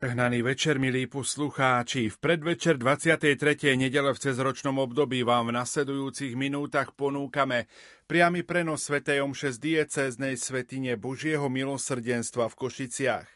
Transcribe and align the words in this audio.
Hnaný 0.00 0.40
večer, 0.40 0.80
milí 0.80 1.04
poslucháči. 1.04 2.08
V 2.08 2.16
predvečer 2.24 2.80
23. 2.80 3.36
nedele 3.76 4.16
v 4.16 4.22
cezročnom 4.24 4.80
období 4.80 5.20
vám 5.20 5.52
v 5.52 5.60
nasledujúcich 5.60 6.40
minútach 6.40 6.96
ponúkame 6.96 7.68
priamy 8.08 8.40
prenos 8.40 8.88
Sv. 8.88 9.04
Omše 9.04 9.52
z 9.52 9.58
diecéznej 9.60 10.40
svetine 10.40 10.96
Božieho 10.96 11.52
milosrdenstva 11.52 12.48
v 12.48 12.54
Košiciach. 12.56 13.28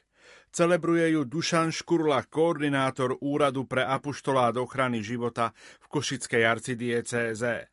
Celebruje 0.56 1.12
ju 1.12 1.28
Dušan 1.28 1.68
Škurla, 1.68 2.24
koordinátor 2.32 3.20
Úradu 3.20 3.68
pre 3.68 3.84
apoštolát 3.84 4.56
ochrany 4.56 5.04
života 5.04 5.52
v 5.84 5.86
Košickej 5.92 6.48
arcidiecéze. 6.48 7.68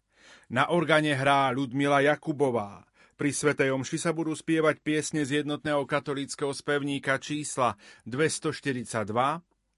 Na 0.52 0.68
organe 0.68 1.16
hrá 1.16 1.48
Ludmila 1.56 2.04
Jakubová. 2.04 2.91
Pri 3.22 3.30
Svetej 3.30 3.70
Omši 3.70 4.02
sa 4.02 4.18
budú 4.18 4.34
spievať 4.34 4.82
piesne 4.82 5.22
z 5.22 5.46
jednotného 5.46 5.86
katolického 5.86 6.50
spevníka 6.58 7.22
čísla 7.22 7.78
242, 8.10 8.98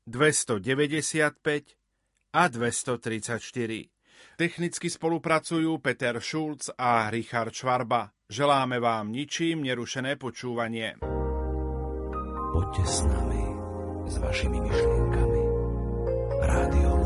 295 0.08 0.64
a 2.32 2.44
234. 2.48 4.40
Technicky 4.40 4.88
spolupracujú 4.88 5.76
Peter 5.84 6.24
Schulz 6.24 6.72
a 6.80 7.12
Richard 7.12 7.52
Švarba. 7.52 8.16
Želáme 8.32 8.80
vám 8.80 9.12
ničím 9.12 9.68
nerušené 9.68 10.16
počúvanie. 10.16 11.04
Poďte 12.56 12.84
s 12.88 13.04
nami, 13.04 13.44
s 14.08 14.16
vašimi 14.24 14.60
myšlienkami. 14.72 15.42
Rádio 16.48 17.03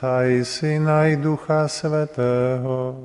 Otca 0.00 0.24
i 0.24 0.44
Syna 0.44 1.12
i 1.12 1.16
Ducha 1.16 1.68
Svetého. 1.68 2.96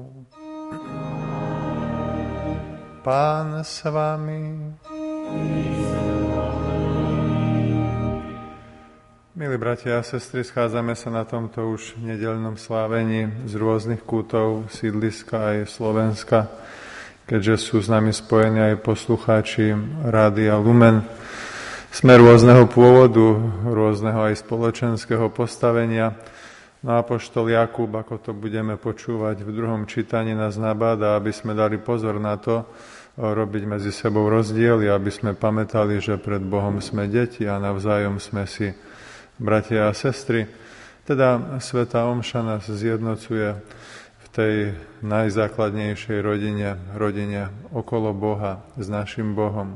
Pán 3.03 3.59
s 3.59 3.83
vami. 3.83 4.71
Milí 9.35 9.57
bratia 9.59 9.99
a 9.99 10.07
sestry, 10.07 10.47
schádzame 10.47 10.95
sa 10.95 11.11
na 11.11 11.27
tomto 11.27 11.67
už 11.75 11.99
nedelnom 11.99 12.55
slávení 12.55 13.43
z 13.43 13.59
rôznych 13.59 13.99
kútov 13.99 14.71
sídliska 14.71 15.51
aj 15.51 15.57
Slovenska, 15.67 16.47
keďže 17.27 17.59
sú 17.59 17.83
s 17.83 17.91
nami 17.91 18.15
spojení 18.15 18.71
aj 18.71 18.75
poslucháči 18.79 19.75
Rádia 19.99 20.55
Lumen. 20.55 21.03
Sme 21.91 22.15
rôzneho 22.15 22.63
pôvodu, 22.71 23.35
rôzneho 23.67 24.31
aj 24.31 24.47
spoločenského 24.47 25.27
postavenia, 25.27 26.15
No 26.85 27.01
apoštol 27.01 27.49
Jakub, 27.49 27.89
ako 27.89 28.21
to 28.21 28.31
budeme 28.37 28.77
počúvať 28.77 29.41
v 29.41 29.49
druhom 29.57 29.89
čítaní, 29.89 30.37
nás 30.37 30.53
nabáda, 30.53 31.17
aby 31.17 31.33
sme 31.33 31.57
dali 31.57 31.81
pozor 31.81 32.21
na 32.21 32.37
to, 32.37 32.61
robiť 33.17 33.63
medzi 33.65 33.89
sebou 33.89 34.29
rozdiely, 34.29 34.85
aby 34.93 35.09
sme 35.09 35.33
pamätali, 35.33 35.97
že 35.97 36.21
pred 36.21 36.45
Bohom 36.45 36.77
sme 36.77 37.09
deti 37.09 37.49
a 37.49 37.57
navzájom 37.57 38.21
sme 38.21 38.45
si 38.45 38.69
bratia 39.41 39.89
a 39.89 39.97
sestry. 39.97 40.45
Teda 41.09 41.57
Sveta 41.57 42.05
Omša 42.05 42.45
nás 42.45 42.69
zjednocuje 42.69 43.57
v 44.21 44.25
tej 44.29 44.53
najzákladnejšej 45.01 46.21
rodine, 46.21 46.77
rodine 46.93 47.49
okolo 47.73 48.13
Boha, 48.13 48.61
s 48.77 48.85
našim 48.85 49.33
Bohom. 49.33 49.73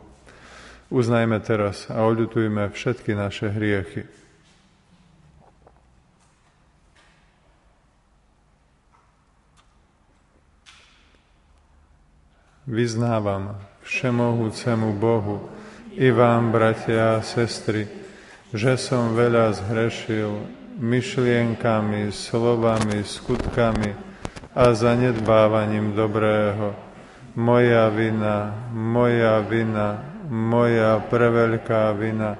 Uznajme 0.93 1.41
teraz 1.41 1.89
a 1.89 2.05
odľutujme 2.05 2.69
všetky 2.69 3.17
naše 3.17 3.49
hriechy. 3.49 4.18
Vyznávam 12.69 13.57
všemohúcemu 13.81 14.93
Bohu 15.01 15.49
i 15.97 16.13
vám, 16.13 16.53
bratia 16.53 17.17
a 17.17 17.25
sestry, 17.25 17.89
že 18.53 18.77
som 18.77 19.17
veľa 19.17 19.57
zhrešil 19.57 20.29
myšlienkami, 20.77 22.13
slovami, 22.13 23.01
skutkami 23.01 23.97
a 24.53 24.69
zanedbávaním 24.77 25.97
dobrého. 25.97 26.77
Moja 27.33 27.89
vina, 27.89 28.53
moja 28.69 29.41
vina, 29.41 30.05
moja 30.29 31.01
preveľká 31.09 31.89
vina. 31.97 32.37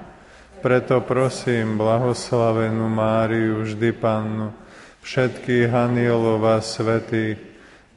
Preto 0.62 1.02
prosím 1.02 1.74
blahoslavenú 1.74 2.86
Máriu, 2.86 3.66
vždy 3.66 3.90
Pannu, 3.98 4.54
všetkých 5.02 5.74
anielov 5.74 6.38
a 6.46 6.62
svetých, 6.62 7.49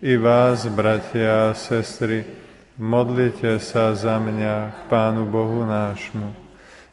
i 0.04 0.18
vás, 0.20 0.68
bratia 0.68 1.48
a 1.50 1.56
sestry, 1.56 2.28
modlite 2.76 3.56
sa 3.64 3.96
za 3.96 4.20
mňa 4.20 4.56
k 4.76 4.80
Pánu 4.92 5.24
Bohu 5.32 5.64
nášmu. 5.64 6.36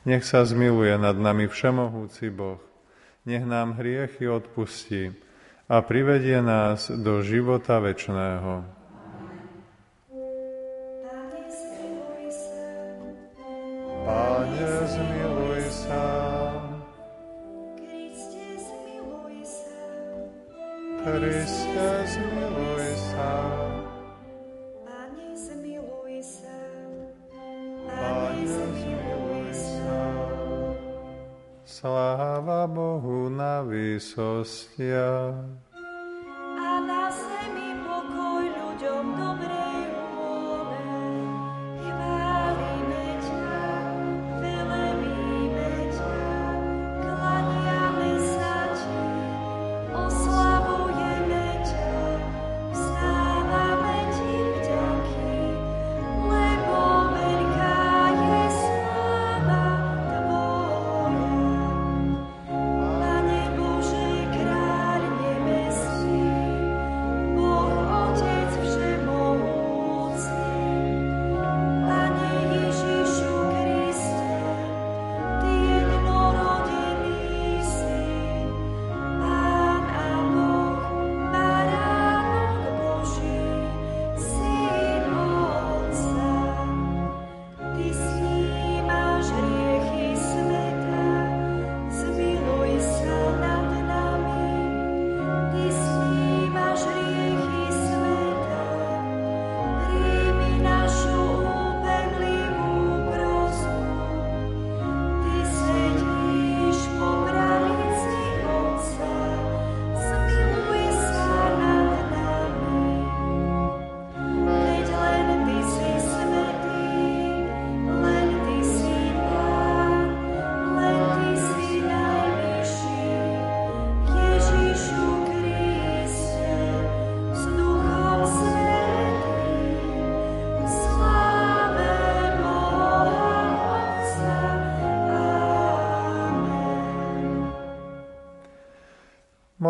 Nech 0.06 0.22
sa 0.22 0.46
zmiluje 0.46 0.94
nad 0.94 1.18
nami 1.18 1.50
všemohúci 1.50 2.30
Boh. 2.30 2.62
Nech 3.26 3.42
nám 3.42 3.74
hriechy 3.82 4.30
odpustí 4.30 5.10
a 5.66 5.82
privedie 5.82 6.38
nás 6.38 6.86
do 6.86 7.18
života 7.26 7.82
večného. 7.82 8.62
Páne, 14.06 14.70
zmiluj 14.86 15.62
sa. 15.66 16.06
Kriste, 17.74 18.46
zmiluj 18.54 19.34
Sláva 31.80 32.68
Bohu 32.68 33.32
na 33.32 33.64
výsostiach. 33.64 35.32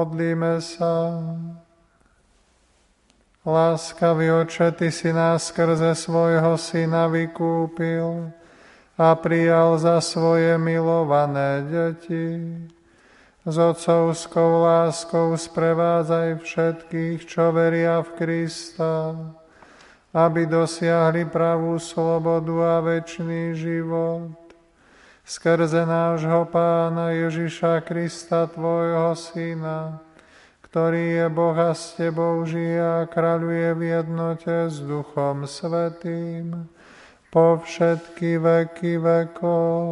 Modlíme 0.00 0.64
sa. 0.64 1.20
Láskavý 3.44 4.32
oče, 4.32 4.72
Ty 4.72 4.88
si 4.88 5.12
nás 5.12 5.52
skrze 5.52 5.92
svojho 5.92 6.56
Syna 6.56 7.04
vykúpil 7.04 8.32
a 8.96 9.12
prijal 9.20 9.76
za 9.76 10.00
svoje 10.00 10.56
milované 10.56 11.68
deti. 11.68 12.48
S 13.44 13.60
otcovskou 13.60 14.64
láskou 14.64 15.36
sprevádzaj 15.36 16.48
všetkých, 16.48 17.20
čo 17.28 17.52
veria 17.52 18.00
v 18.00 18.08
Krista, 18.16 19.12
aby 20.16 20.48
dosiahli 20.48 21.28
pravú 21.28 21.76
slobodu 21.76 22.56
a 22.56 22.76
väčší 22.80 23.52
život 23.52 24.39
skrze 25.24 25.86
nášho 25.86 26.48
Pána 26.48 27.10
Ježiša 27.12 27.84
Krista, 27.84 28.46
Tvojho 28.46 29.12
Syna, 29.14 30.00
ktorý 30.70 31.04
je 31.20 31.26
Boh 31.34 31.58
a 31.58 31.74
s 31.74 31.98
Tebou 31.98 32.46
žije 32.46 32.78
a 32.78 33.02
kráľuje 33.10 33.74
v 33.74 33.82
jednote 33.90 34.54
s 34.70 34.78
Duchom 34.80 35.44
Svetým 35.44 36.70
po 37.30 37.58
všetky 37.58 38.38
veky 38.38 38.98
vekov. 38.98 39.82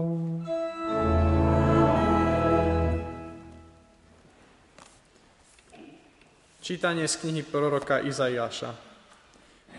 Čítanie 6.62 7.08
z 7.08 7.14
knihy 7.24 7.42
proroka 7.48 8.04
Izaiáša. 8.04 8.76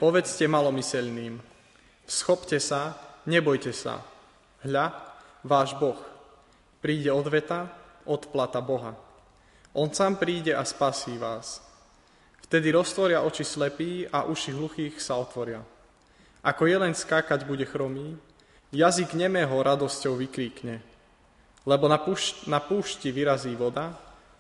Povedzte 0.02 0.48
malomyselným, 0.48 1.38
schopte 2.08 2.58
sa, 2.58 2.98
nebojte 3.30 3.76
sa. 3.76 4.02
Hľa, 4.66 5.09
váš 5.44 5.76
Boh. 5.76 5.98
Príde 6.80 7.12
odveta, 7.12 7.68
odplata 8.08 8.64
Boha. 8.64 8.96
On 9.76 9.88
sám 9.92 10.18
príde 10.18 10.56
a 10.56 10.66
spasí 10.66 11.16
vás. 11.20 11.62
Vtedy 12.50 12.74
roztvoria 12.74 13.22
oči 13.22 13.46
slepí 13.46 14.10
a 14.10 14.26
uši 14.26 14.58
hluchých 14.58 14.98
sa 14.98 15.22
otvoria. 15.22 15.62
Ako 16.42 16.66
jelen 16.66 16.98
skákať 16.98 17.46
bude 17.46 17.68
chromý, 17.68 18.18
jazyk 18.74 19.14
nemého 19.14 19.54
radosťou 19.54 20.18
vykríkne. 20.18 20.82
Lebo 21.68 21.86
na, 21.86 22.02
púšť, 22.02 22.50
na 22.50 22.58
púšti 22.64 23.14
vyrazí 23.14 23.54
voda, 23.54 23.94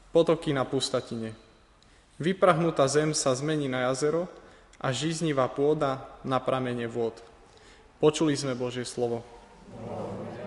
potoky 0.09 0.55
na 0.55 0.65
pustatine. 0.65 1.37
Vyprahnutá 2.17 2.87
zem 2.89 3.13
sa 3.13 3.35
zmení 3.35 3.69
na 3.69 3.91
jazero 3.91 4.25
a 4.81 4.89
žíznivá 4.89 5.45
pôda 5.51 6.07
na 6.25 6.41
pramene 6.41 6.87
vôd. 6.89 7.13
Počuli 7.99 8.33
sme 8.33 8.55
Božie 8.55 8.87
slovo. 8.87 9.21
Amen. 9.75 10.38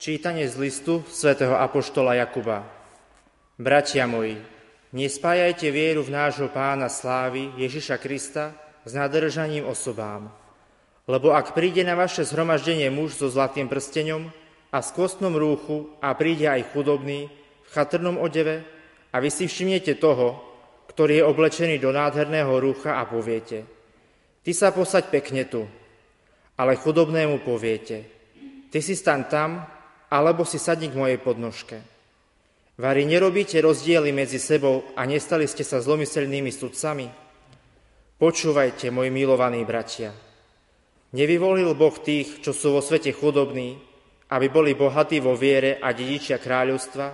Čítanie 0.00 0.48
z 0.48 0.56
listu 0.56 1.04
svätého 1.12 1.60
Apoštola 1.60 2.16
Jakuba. 2.16 2.64
Bratia 3.60 4.08
moji, 4.08 4.40
nespájajte 4.96 5.68
vieru 5.68 6.00
v 6.00 6.16
nášho 6.16 6.48
pána 6.48 6.88
slávy 6.88 7.52
Ježiša 7.60 8.00
Krista 8.00 8.56
s 8.88 8.96
nadržaním 8.96 9.68
osobám. 9.68 10.32
Lebo 11.04 11.36
ak 11.36 11.52
príde 11.52 11.84
na 11.84 12.00
vaše 12.00 12.24
zhromaždenie 12.24 12.88
muž 12.88 13.20
so 13.20 13.28
zlatým 13.28 13.68
prstenom 13.68 14.32
a 14.72 14.80
s 14.80 14.88
kostnom 14.88 15.36
rúchu 15.36 15.92
a 16.00 16.16
príde 16.16 16.48
aj 16.48 16.72
chudobný 16.72 17.28
v 17.60 17.68
chatrnom 17.68 18.16
odeve 18.24 18.64
a 19.12 19.20
vy 19.20 19.28
si 19.28 19.52
všimnete 19.52 20.00
toho, 20.00 20.40
ktorý 20.88 21.20
je 21.20 21.28
oblečený 21.28 21.76
do 21.76 21.92
nádherného 21.92 22.56
rúcha 22.56 22.96
a 22.96 23.04
poviete, 23.04 23.68
ty 24.48 24.56
sa 24.56 24.72
posaď 24.72 25.12
pekne 25.12 25.44
tu, 25.44 25.68
ale 26.56 26.80
chudobnému 26.80 27.44
poviete, 27.44 28.08
ty 28.72 28.80
si 28.80 28.96
stan 28.96 29.28
tam, 29.28 29.76
alebo 30.10 30.42
si 30.42 30.58
sadni 30.58 30.90
k 30.90 30.98
mojej 30.98 31.18
podnožke. 31.22 31.78
Vary 32.80 33.06
nerobíte 33.06 33.62
rozdiely 33.62 34.10
medzi 34.10 34.42
sebou 34.42 34.82
a 34.98 35.06
nestali 35.06 35.46
ste 35.46 35.62
sa 35.62 35.78
zlomyselnými 35.78 36.50
sudcami? 36.50 37.06
Počúvajte, 38.18 38.90
moji 38.92 39.08
milovaní 39.08 39.62
bratia. 39.64 40.12
Nevyvolil 41.14 41.72
Boh 41.78 41.96
tých, 41.96 42.42
čo 42.42 42.50
sú 42.52 42.76
vo 42.76 42.82
svete 42.82 43.14
chudobní, 43.14 43.78
aby 44.30 44.46
boli 44.50 44.76
bohatí 44.76 45.18
vo 45.18 45.34
viere 45.34 45.78
a 45.78 45.94
dedičia 45.94 46.38
kráľovstva, 46.38 47.06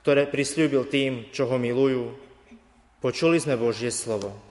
ktoré 0.00 0.26
prislúbil 0.30 0.86
tým, 0.88 1.28
čo 1.34 1.50
ho 1.50 1.56
milujú. 1.58 2.14
Počuli 3.00 3.40
sme 3.40 3.56
Božie 3.56 3.92
slovo. 3.92 4.49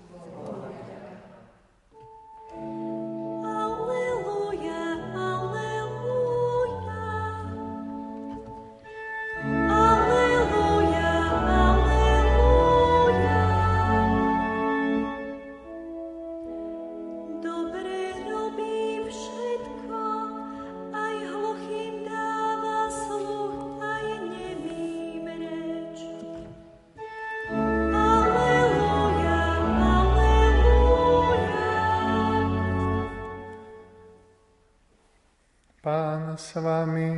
s 36.50 36.58
vami. 36.58 37.14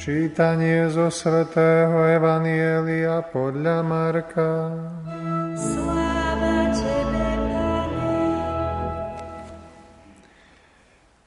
Čítanie 0.00 0.88
zo 0.88 1.12
svätého 1.12 2.08
Evanielia 2.08 3.20
podľa 3.28 3.84
Marka. 3.84 4.52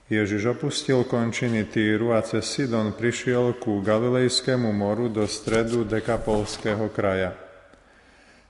Ježiš 0.10 0.58
opustil 0.58 1.06
končiny 1.06 1.70
Týru 1.70 2.18
a 2.18 2.26
cez 2.26 2.44
Sidon 2.50 2.98
prišiel 2.98 3.54
ku 3.62 3.86
Galilejskému 3.86 4.74
moru 4.74 5.14
do 5.14 5.30
stredu 5.30 5.86
Dekapolského 5.86 6.90
kraja. 6.90 7.41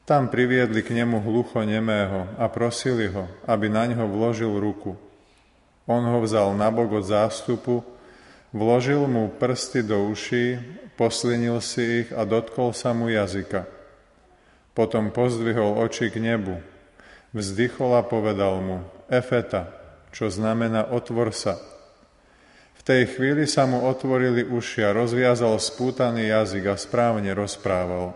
Tam 0.05 0.27
priviedli 0.27 0.81
k 0.81 0.97
nemu 0.97 1.21
hlucho 1.21 1.61
nemého 1.61 2.27
a 2.35 2.49
prosili 2.51 3.07
ho, 3.07 3.29
aby 3.47 3.69
na 3.69 3.85
ňo 3.87 4.09
vložil 4.09 4.51
ruku. 4.57 4.97
On 5.85 6.01
ho 6.01 6.19
vzal 6.21 6.53
nabok 6.57 6.99
od 6.99 7.05
zástupu, 7.05 7.85
Vložil 8.51 9.07
mu 9.07 9.31
prsty 9.31 9.79
do 9.79 10.11
uší, 10.11 10.59
poslinil 10.99 11.63
si 11.63 12.03
ich 12.03 12.09
a 12.11 12.27
dotkol 12.27 12.75
sa 12.75 12.91
mu 12.91 13.07
jazyka. 13.07 13.63
Potom 14.75 15.07
pozdvihol 15.07 15.79
oči 15.79 16.11
k 16.11 16.19
nebu, 16.19 16.59
vzdychol 17.31 17.95
a 17.95 18.03
povedal 18.03 18.59
mu, 18.59 18.77
Efeta, 19.07 19.71
čo 20.11 20.27
znamená 20.27 20.91
otvor 20.91 21.31
sa. 21.31 21.59
V 22.75 22.81
tej 22.83 23.15
chvíli 23.15 23.47
sa 23.47 23.63
mu 23.63 23.87
otvorili 23.87 24.43
uši 24.43 24.83
a 24.83 24.95
rozviazal 24.95 25.55
spútaný 25.55 26.27
jazyk 26.27 26.71
a 26.71 26.75
správne 26.75 27.31
rozprával. 27.31 28.11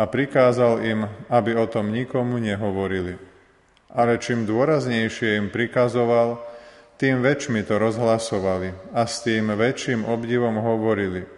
A 0.00 0.08
prikázal 0.08 0.80
im, 0.80 1.04
aby 1.28 1.52
o 1.60 1.68
tom 1.68 1.92
nikomu 1.92 2.40
nehovorili. 2.40 3.20
Ale 3.92 4.16
čím 4.16 4.48
dôraznejšie 4.48 5.36
im 5.36 5.52
prikazoval, 5.52 6.40
tým 6.96 7.20
väčšmi 7.20 7.64
to 7.68 7.76
rozhlasovali 7.76 8.96
a 8.96 9.04
s 9.04 9.20
tým 9.24 9.52
väčším 9.52 10.08
obdivom 10.08 10.56
hovorili. 10.56 11.28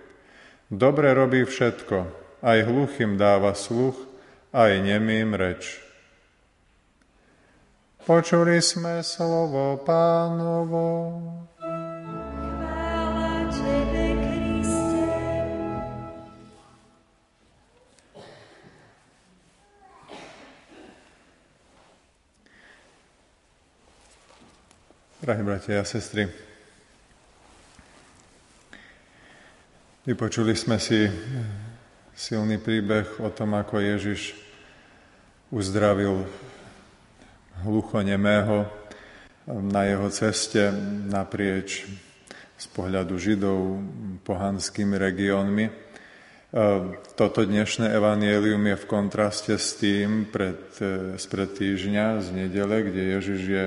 Dobre 0.71 1.11
robí 1.11 1.43
všetko, 1.43 2.07
aj 2.43 2.59
hluchým 2.67 3.19
dáva 3.19 3.55
sluch, 3.59 3.99
aj 4.55 4.79
nemým 4.79 5.35
reč. 5.35 5.83
Počuli 8.03 8.59
sme 8.59 9.03
slovo 9.07 9.79
pánovo. 9.87 10.87
Drahí 25.23 25.47
bratia 25.47 25.79
a 25.79 25.87
sestry, 25.87 26.27
vypočuli 30.03 30.51
sme 30.59 30.83
si 30.83 31.07
silný 32.11 32.59
príbeh 32.59 33.23
o 33.23 33.31
tom, 33.31 33.55
ako 33.55 33.79
Ježiš 33.79 34.35
uzdravil 35.55 36.27
hlucho 37.63 38.03
nemého 38.03 38.67
na 39.47 39.87
jeho 39.87 40.11
ceste 40.11 40.75
naprieč 41.07 41.87
z 42.59 42.67
pohľadu 42.75 43.15
Židov 43.15 43.79
pohanskými 44.27 44.99
regiónmi. 44.99 45.71
Toto 47.15 47.47
dnešné 47.47 47.95
evanielium 47.95 48.75
je 48.75 48.75
v 48.75 48.89
kontraste 48.91 49.55
s 49.55 49.79
tým 49.79 50.27
pred, 50.27 50.59
spred 51.15 51.51
týždňa, 51.55 52.27
z 52.27 52.29
nedele, 52.35 52.91
kde 52.91 53.03
Ježiš 53.23 53.43
je 53.47 53.67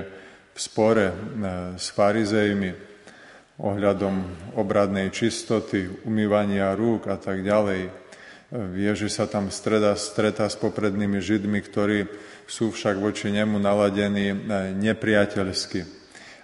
v 0.56 0.60
spore 0.60 1.12
e, 1.12 1.16
s 1.76 1.92
farizejmi 1.92 2.72
ohľadom 3.60 4.16
obradnej 4.56 5.12
čistoty, 5.12 6.08
umývania 6.08 6.76
rúk 6.76 7.12
a 7.12 7.20
tak 7.20 7.44
ďalej. 7.44 7.92
Ježiš 8.56 9.20
sa 9.20 9.28
tam 9.28 9.52
streda, 9.52 10.00
stretá 10.00 10.48
s 10.48 10.56
poprednými 10.56 11.20
Židmi, 11.20 11.60
ktorí 11.60 12.08
sú 12.48 12.72
však 12.72 13.00
voči 13.00 13.36
nemu 13.36 13.60
naladení 13.60 14.32
e, 14.32 14.38
nepriateľsky, 14.80 15.84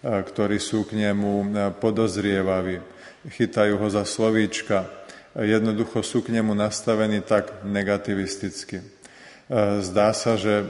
ktorí 0.04 0.58
sú 0.60 0.84
k 0.84 0.98
nemu 0.98 1.54
podozrievaví, 1.78 2.82
chytajú 3.30 3.78
ho 3.78 3.88
za 3.88 4.02
slovíčka, 4.02 4.90
jednoducho 5.38 6.02
sú 6.02 6.26
k 6.26 6.34
nemu 6.36 6.58
nastavení 6.58 7.22
tak 7.22 7.64
negativisticky. 7.64 8.82
Zdá 9.86 10.10
sa, 10.18 10.42
že 10.42 10.66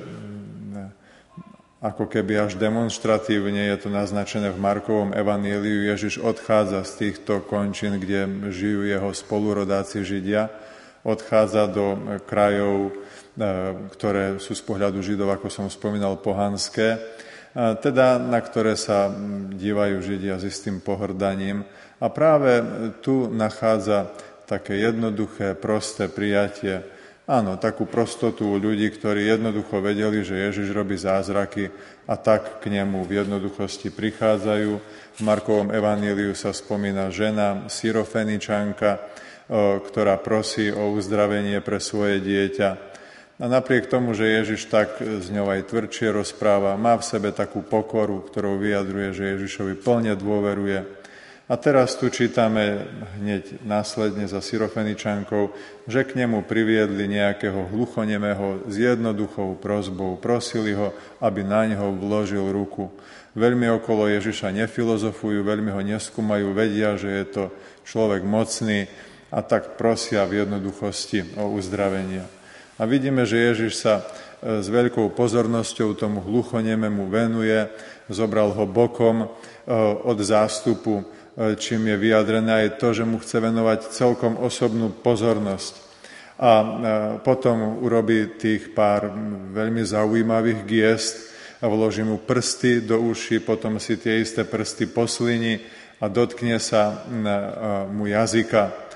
ako 1.82 2.06
keby 2.06 2.46
až 2.46 2.62
demonstratívne 2.62 3.74
je 3.74 3.78
to 3.82 3.90
naznačené 3.90 4.54
v 4.54 4.62
Markovom 4.62 5.18
evaníliu, 5.18 5.90
Ježiš 5.90 6.22
odchádza 6.22 6.86
z 6.86 6.92
týchto 7.10 7.42
končín, 7.42 7.98
kde 7.98 8.30
žijú 8.54 8.86
jeho 8.86 9.10
spolurodáci 9.10 10.06
Židia, 10.06 10.54
odchádza 11.02 11.66
do 11.66 11.98
krajov, 12.30 12.78
e, 12.86 12.92
ktoré 13.98 14.38
sú 14.38 14.54
z 14.54 14.62
pohľadu 14.62 15.02
Židov, 15.02 15.34
ako 15.34 15.50
som 15.50 15.66
spomínal, 15.74 16.22
pohanské, 16.22 17.02
teda 17.56 18.16
na 18.16 18.40
ktoré 18.40 18.80
sa 18.80 19.12
dívajú 19.52 20.00
Židia 20.00 20.40
s 20.40 20.48
istým 20.48 20.80
pohrdaním. 20.80 21.68
A 22.00 22.08
práve 22.08 22.64
tu 23.04 23.28
nachádza 23.28 24.08
také 24.48 24.80
jednoduché, 24.80 25.54
prosté 25.60 26.08
prijatie 26.08 26.84
Áno, 27.30 27.54
takú 27.62 27.86
prostotu 27.86 28.50
u 28.50 28.58
ľudí, 28.58 28.90
ktorí 28.90 29.30
jednoducho 29.30 29.78
vedeli, 29.78 30.26
že 30.26 30.50
Ježiš 30.50 30.74
robí 30.74 30.98
zázraky 30.98 31.70
a 32.10 32.18
tak 32.18 32.60
k 32.60 32.74
nemu 32.74 33.06
v 33.06 33.22
jednoduchosti 33.22 33.94
prichádzajú. 33.94 34.72
V 35.16 35.22
Markovom 35.22 35.70
evaníliu 35.70 36.34
sa 36.34 36.50
spomína 36.50 37.14
žena, 37.14 37.70
syrofeničanka, 37.70 39.06
ktorá 39.86 40.18
prosí 40.18 40.74
o 40.74 40.98
uzdravenie 40.98 41.62
pre 41.62 41.78
svoje 41.78 42.26
dieťa. 42.26 42.70
A 43.42 43.50
napriek 43.50 43.86
tomu, 43.86 44.18
že 44.18 44.42
Ježiš 44.42 44.70
tak 44.70 44.98
z 45.02 45.28
ňou 45.34 45.50
aj 45.50 45.70
tvrdšie 45.70 46.14
rozpráva, 46.14 46.74
má 46.78 46.98
v 46.98 47.06
sebe 47.06 47.30
takú 47.34 47.62
pokoru, 47.62 48.22
ktorou 48.26 48.58
vyjadruje, 48.58 49.14
že 49.14 49.24
Ježišovi 49.38 49.78
plne 49.78 50.14
dôveruje, 50.18 50.86
a 51.52 51.60
teraz 51.60 52.00
tu 52.00 52.08
čítame 52.08 52.88
hneď 53.20 53.60
následne 53.68 54.24
za 54.24 54.40
Syrofeničankou, 54.40 55.52
že 55.84 56.08
k 56.08 56.24
nemu 56.24 56.48
priviedli 56.48 57.12
nejakého 57.12 57.76
hluchonemého 57.76 58.64
s 58.72 58.80
jednoduchou 58.80 59.60
prozbou. 59.60 60.16
Prosili 60.16 60.72
ho, 60.72 60.96
aby 61.20 61.44
na 61.44 61.68
neho 61.68 61.92
vložil 61.92 62.48
ruku. 62.56 62.88
Veľmi 63.36 63.68
okolo 63.68 64.08
Ježiša 64.08 64.56
nefilozofujú, 64.64 65.44
veľmi 65.44 65.76
ho 65.76 65.84
neskúmajú, 65.84 66.56
vedia, 66.56 66.96
že 66.96 67.12
je 67.20 67.26
to 67.28 67.44
človek 67.84 68.24
mocný 68.24 68.88
a 69.28 69.44
tak 69.44 69.76
prosia 69.76 70.24
v 70.24 70.48
jednoduchosti 70.48 71.36
o 71.36 71.52
uzdravenie. 71.52 72.24
A 72.80 72.88
vidíme, 72.88 73.28
že 73.28 73.52
Ježiš 73.52 73.84
sa 73.84 74.00
e, 74.00 74.04
s 74.64 74.72
veľkou 74.72 75.12
pozornosťou 75.12 76.00
tomu 76.00 76.24
hluchonememu 76.24 77.12
venuje, 77.12 77.68
zobral 78.08 78.56
ho 78.56 78.64
bokom 78.64 79.24
e, 79.24 79.28
od 80.08 80.16
zástupu 80.16 81.04
čím 81.58 81.88
je 81.88 81.98
vyjadrené 81.98 82.68
aj 82.68 82.70
to, 82.78 82.94
že 82.94 83.08
mu 83.08 83.18
chce 83.18 83.42
venovať 83.42 83.94
celkom 83.94 84.38
osobnú 84.38 84.94
pozornosť. 85.02 85.74
A 86.42 86.52
e, 86.52 86.66
potom 87.22 87.82
urobí 87.82 88.38
tých 88.38 88.74
pár 88.74 89.14
veľmi 89.54 89.82
zaujímavých 89.86 90.62
giest 90.66 91.16
a 91.62 91.70
vloží 91.70 92.02
mu 92.02 92.18
prsty 92.18 92.82
do 92.82 92.98
uši, 92.98 93.42
potom 93.42 93.78
si 93.78 93.98
tie 93.98 94.22
isté 94.22 94.42
prsty 94.42 94.90
poslini 94.90 95.62
a 96.02 96.10
dotkne 96.10 96.58
sa 96.58 96.90
e, 96.90 96.96
mu 97.90 98.10
jazyka. 98.10 98.90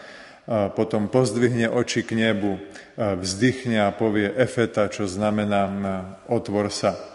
Potom 0.78 1.10
pozdvihne 1.10 1.74
oči 1.74 2.06
k 2.06 2.14
nebu, 2.22 2.62
vzdychne 2.94 3.82
a 3.82 3.90
povie 3.90 4.30
efeta, 4.30 4.86
čo 4.94 5.10
znamená 5.10 5.66
otvor 6.30 6.70
sa. 6.70 7.15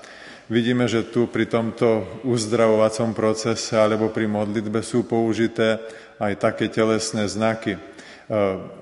Vidíme, 0.50 0.90
že 0.90 1.06
tu 1.06 1.30
pri 1.30 1.46
tomto 1.46 2.02
uzdravovacom 2.26 3.14
procese 3.14 3.78
alebo 3.78 4.10
pri 4.10 4.26
modlitbe 4.26 4.82
sú 4.82 5.06
použité 5.06 5.78
aj 6.18 6.42
také 6.42 6.66
telesné 6.66 7.30
znaky. 7.30 7.78
E, 7.78 7.80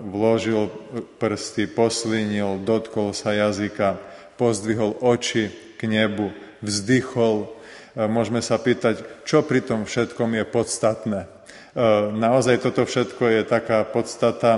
vložil 0.01 0.73
prsty, 1.21 1.69
poslinil, 1.69 2.65
dotkol 2.65 3.13
sa 3.13 3.37
jazyka, 3.37 4.01
pozdvihol 4.41 4.97
oči 5.05 5.53
k 5.77 5.85
nebu, 5.85 6.33
vzdychol. 6.65 7.53
E, 7.93 8.09
môžeme 8.09 8.41
sa 8.41 8.57
pýtať, 8.57 9.05
čo 9.29 9.45
pri 9.45 9.61
tom 9.61 9.85
všetkom 9.85 10.41
je 10.41 10.45
podstatné. 10.49 11.21
E, 11.21 11.29
naozaj 12.17 12.65
toto 12.65 12.89
všetko 12.89 13.29
je 13.29 13.41
taká 13.45 13.85
podstata 13.85 14.57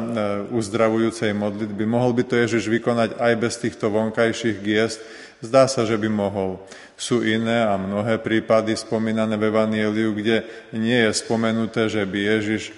uzdravujúcej 0.55 1.35
modlitby. 1.35 1.91
Mohol 1.91 2.23
by 2.23 2.31
to 2.31 2.39
Ježiš 2.39 2.71
vykonať 2.71 3.19
aj 3.19 3.33
bez 3.35 3.59
týchto 3.59 3.91
vonkajších 3.91 4.63
giest, 4.63 5.03
Zdá 5.41 5.65
sa, 5.65 5.89
že 5.89 5.97
by 5.97 6.09
mohol. 6.13 6.61
Sú 7.01 7.25
iné 7.25 7.65
a 7.65 7.81
mnohé 7.81 8.21
prípady 8.21 8.77
spomínané 8.77 9.41
v 9.41 9.49
Evangeliu, 9.49 10.13
kde 10.13 10.45
nie 10.77 11.09
je 11.09 11.17
spomenuté, 11.17 11.89
že 11.89 12.05
by 12.05 12.19
Ježiš 12.37 12.63
e, 12.69 12.73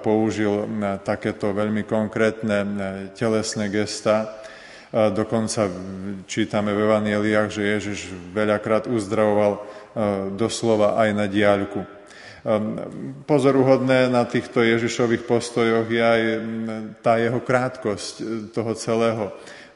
použil 0.00 0.64
e, 0.64 0.96
takéto 1.04 1.52
veľmi 1.52 1.84
konkrétne 1.84 2.58
e, 2.64 2.68
telesné 3.12 3.68
gesta. 3.68 4.40
Dokonca 4.88 5.68
čítame 6.24 6.72
v 6.72 6.88
Evangeliách, 6.88 7.52
že 7.52 7.76
Ježiš 7.76 8.08
veľakrát 8.32 8.88
uzdravoval 8.88 9.60
doslova 10.32 10.96
aj 10.96 11.08
na 11.12 11.28
diaľku. 11.28 11.84
Pozoruhodné 13.28 14.08
na 14.08 14.24
týchto 14.24 14.64
Ježišových 14.64 15.28
postojoch 15.28 15.84
je 15.92 16.00
aj 16.00 16.22
tá 17.04 17.20
jeho 17.20 17.36
krátkosť 17.36 18.14
toho 18.56 18.72
celého 18.72 19.28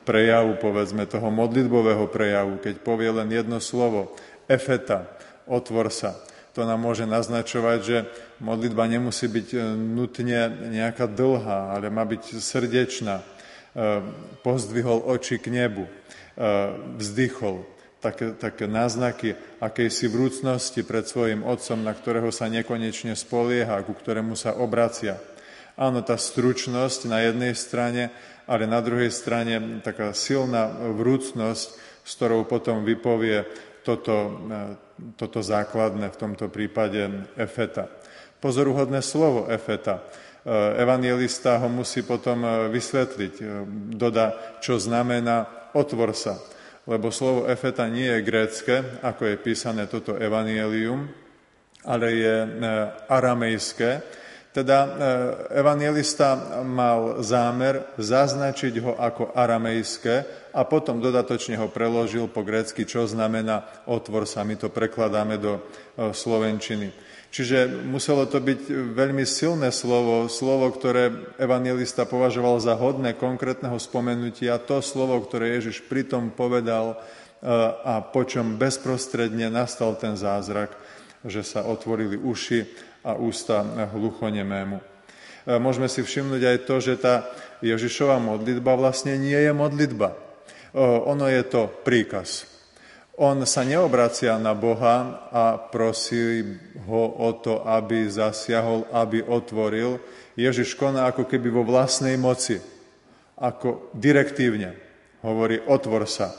prejavu, 0.03 0.59
povedzme, 0.59 1.07
toho 1.07 1.31
modlitbového 1.31 2.07
prejavu, 2.11 2.59
keď 2.59 2.75
povie 2.83 3.11
len 3.11 3.31
jedno 3.31 3.63
slovo, 3.63 4.15
efeta, 4.51 5.07
otvor 5.47 5.89
sa. 5.89 6.19
To 6.53 6.69
nám 6.69 6.85
môže 6.85 7.09
naznačovať, 7.09 7.79
že 7.81 7.99
modlitba 8.45 8.85
nemusí 8.85 9.25
byť 9.25 9.49
e, 9.57 9.59
nutne 9.73 10.53
nejaká 10.69 11.09
dlhá, 11.09 11.73
ale 11.73 11.89
má 11.89 12.05
byť 12.05 12.37
srdečná. 12.37 13.25
E, 13.25 13.25
pozdvihol 14.45 15.01
oči 15.09 15.41
k 15.41 15.49
nebu, 15.49 15.89
e, 15.89 15.93
vzdychol, 17.01 17.65
také, 18.05 18.37
také 18.37 18.69
náznaky 18.69 19.33
akejsi 19.65 20.13
vrúcnosti 20.13 20.85
pred 20.85 21.09
svojim 21.09 21.41
otcom, 21.41 21.81
na 21.81 21.97
ktorého 21.97 22.29
sa 22.29 22.53
nekonečne 22.53 23.17
spolieha, 23.17 23.81
ku 23.89 23.97
ktorému 23.97 24.37
sa 24.37 24.53
obracia. 24.53 25.17
Áno, 25.73 26.05
tá 26.05 26.21
stručnosť 26.21 27.09
na 27.09 27.25
jednej 27.25 27.57
strane, 27.57 28.13
ale 28.53 28.69
na 28.69 28.85
druhej 28.85 29.09
strane 29.09 29.81
taká 29.81 30.13
silná 30.13 30.69
vrúcnosť, 30.93 31.69
s 32.05 32.11
ktorou 32.21 32.45
potom 32.45 32.85
vypovie 32.85 33.49
toto, 33.81 34.45
toto 35.17 35.41
základné 35.41 36.13
v 36.13 36.21
tomto 36.21 36.53
prípade 36.53 37.33
efeta. 37.41 37.89
Pozoruhodné 38.45 39.01
slovo 39.01 39.49
efeta. 39.49 40.05
Evangelista 40.77 41.57
ho 41.57 41.73
musí 41.73 42.05
potom 42.05 42.69
vysvetliť. 42.69 43.35
Doda, 43.97 44.59
čo 44.61 44.77
znamená 44.77 45.71
otvor 45.73 46.13
sa. 46.13 46.37
Lebo 46.85 47.15
slovo 47.15 47.47
efeta 47.49 47.89
nie 47.89 48.11
je 48.11 48.27
grécke, 48.27 48.75
ako 49.01 49.33
je 49.33 49.37
písané 49.39 49.87
toto 49.89 50.19
evangelium, 50.19 51.09
ale 51.87 52.07
je 52.21 52.37
aramejské, 53.09 53.91
teda 54.53 54.79
e, 54.85 54.89
evangelista 55.65 56.61
mal 56.61 57.25
zámer 57.25 57.89
zaznačiť 57.97 58.75
ho 58.85 58.93
ako 59.01 59.33
aramejské 59.33 60.15
a 60.53 60.61
potom 60.69 61.01
dodatočne 61.01 61.57
ho 61.57 61.73
preložil 61.73 62.29
po 62.29 62.45
grécky, 62.45 62.85
čo 62.85 63.09
znamená 63.09 63.65
otvor 63.89 64.29
sa. 64.29 64.45
My 64.45 64.61
to 64.61 64.69
prekladáme 64.69 65.41
do 65.41 65.57
e, 65.57 65.61
slovenčiny. 66.13 66.93
Čiže 67.33 67.89
muselo 67.89 68.29
to 68.29 68.45
byť 68.45 68.93
veľmi 68.93 69.25
silné 69.25 69.73
slovo, 69.73 70.29
slovo, 70.29 70.69
ktoré 70.69 71.33
evangelista 71.41 72.05
považoval 72.05 72.61
za 72.61 72.77
hodné 72.77 73.17
konkrétneho 73.17 73.81
spomenutia, 73.81 74.61
to 74.61 74.85
slovo, 74.85 75.17
ktoré 75.25 75.57
Ježiš 75.57 75.81
pritom 75.89 76.29
povedal 76.29 76.93
e, 76.93 76.97
a 77.89 78.05
po 78.05 78.29
čom 78.29 78.61
bezprostredne 78.61 79.49
nastal 79.49 79.97
ten 79.97 80.13
zázrak, 80.13 80.77
že 81.25 81.41
sa 81.41 81.65
otvorili 81.65 82.21
uši 82.21 82.92
a 83.03 83.19
ústa 83.19 83.67
hluchonemému. 83.95 84.79
E, 84.79 84.85
môžeme 85.59 85.91
si 85.91 86.07
všimnúť 86.07 86.43
aj 86.43 86.59
to, 86.67 86.75
že 86.79 86.95
tá 86.99 87.27
Ježišova 87.63 88.23
modlitba 88.23 88.79
vlastne 88.79 89.19
nie 89.19 89.37
je 89.37 89.51
modlitba. 89.51 90.15
E, 90.15 90.17
ono 90.83 91.27
je 91.27 91.43
to 91.43 91.67
príkaz. 91.83 92.47
On 93.21 93.37
sa 93.45 93.61
neobracia 93.63 94.41
na 94.41 94.57
Boha 94.57 95.29
a 95.29 95.61
prosí 95.61 96.43
ho 96.89 97.03
o 97.21 97.31
to, 97.37 97.61
aby 97.69 98.09
zasiahol, 98.09 98.89
aby 98.89 99.21
otvoril. 99.21 100.01
Ježiš 100.33 100.73
koná 100.75 101.07
ako 101.13 101.29
keby 101.29 101.53
vo 101.53 101.63
vlastnej 101.63 102.17
moci, 102.17 102.57
ako 103.37 103.93
direktívne. 103.93 104.75
Hovorí, 105.21 105.61
otvor 105.61 106.09
sa. 106.09 106.33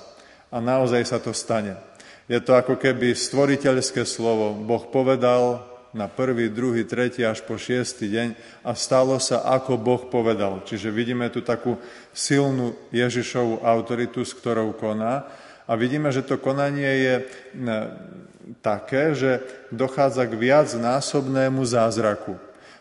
A 0.49 0.57
naozaj 0.59 1.05
sa 1.05 1.21
to 1.21 1.29
stane. 1.29 1.77
Je 2.25 2.41
to 2.41 2.57
ako 2.57 2.79
keby 2.79 3.13
stvoriteľské 3.13 4.01
slovo. 4.07 4.57
Boh 4.57 4.83
povedal, 4.89 5.72
na 5.93 6.09
prvý, 6.09 6.49
druhý, 6.49 6.83
tretí 6.83 7.21
až 7.21 7.45
po 7.45 7.55
šiestý 7.55 8.09
deň 8.09 8.29
a 8.65 8.73
stalo 8.73 9.21
sa, 9.21 9.45
ako 9.45 9.77
Boh 9.77 10.03
povedal. 10.09 10.65
Čiže 10.65 10.89
vidíme 10.89 11.29
tu 11.29 11.45
takú 11.45 11.77
silnú 12.09 12.73
Ježišovú 12.89 13.61
autoritu, 13.61 14.25
s 14.25 14.33
ktorou 14.33 14.73
koná 14.73 15.29
a 15.69 15.71
vidíme, 15.77 16.09
že 16.09 16.25
to 16.25 16.41
konanie 16.41 16.91
je 16.99 17.15
také, 18.59 19.13
že 19.15 19.31
dochádza 19.69 20.27
k 20.27 20.33
viac 20.35 20.67
násobnému 20.75 21.63
zázraku. 21.63 22.35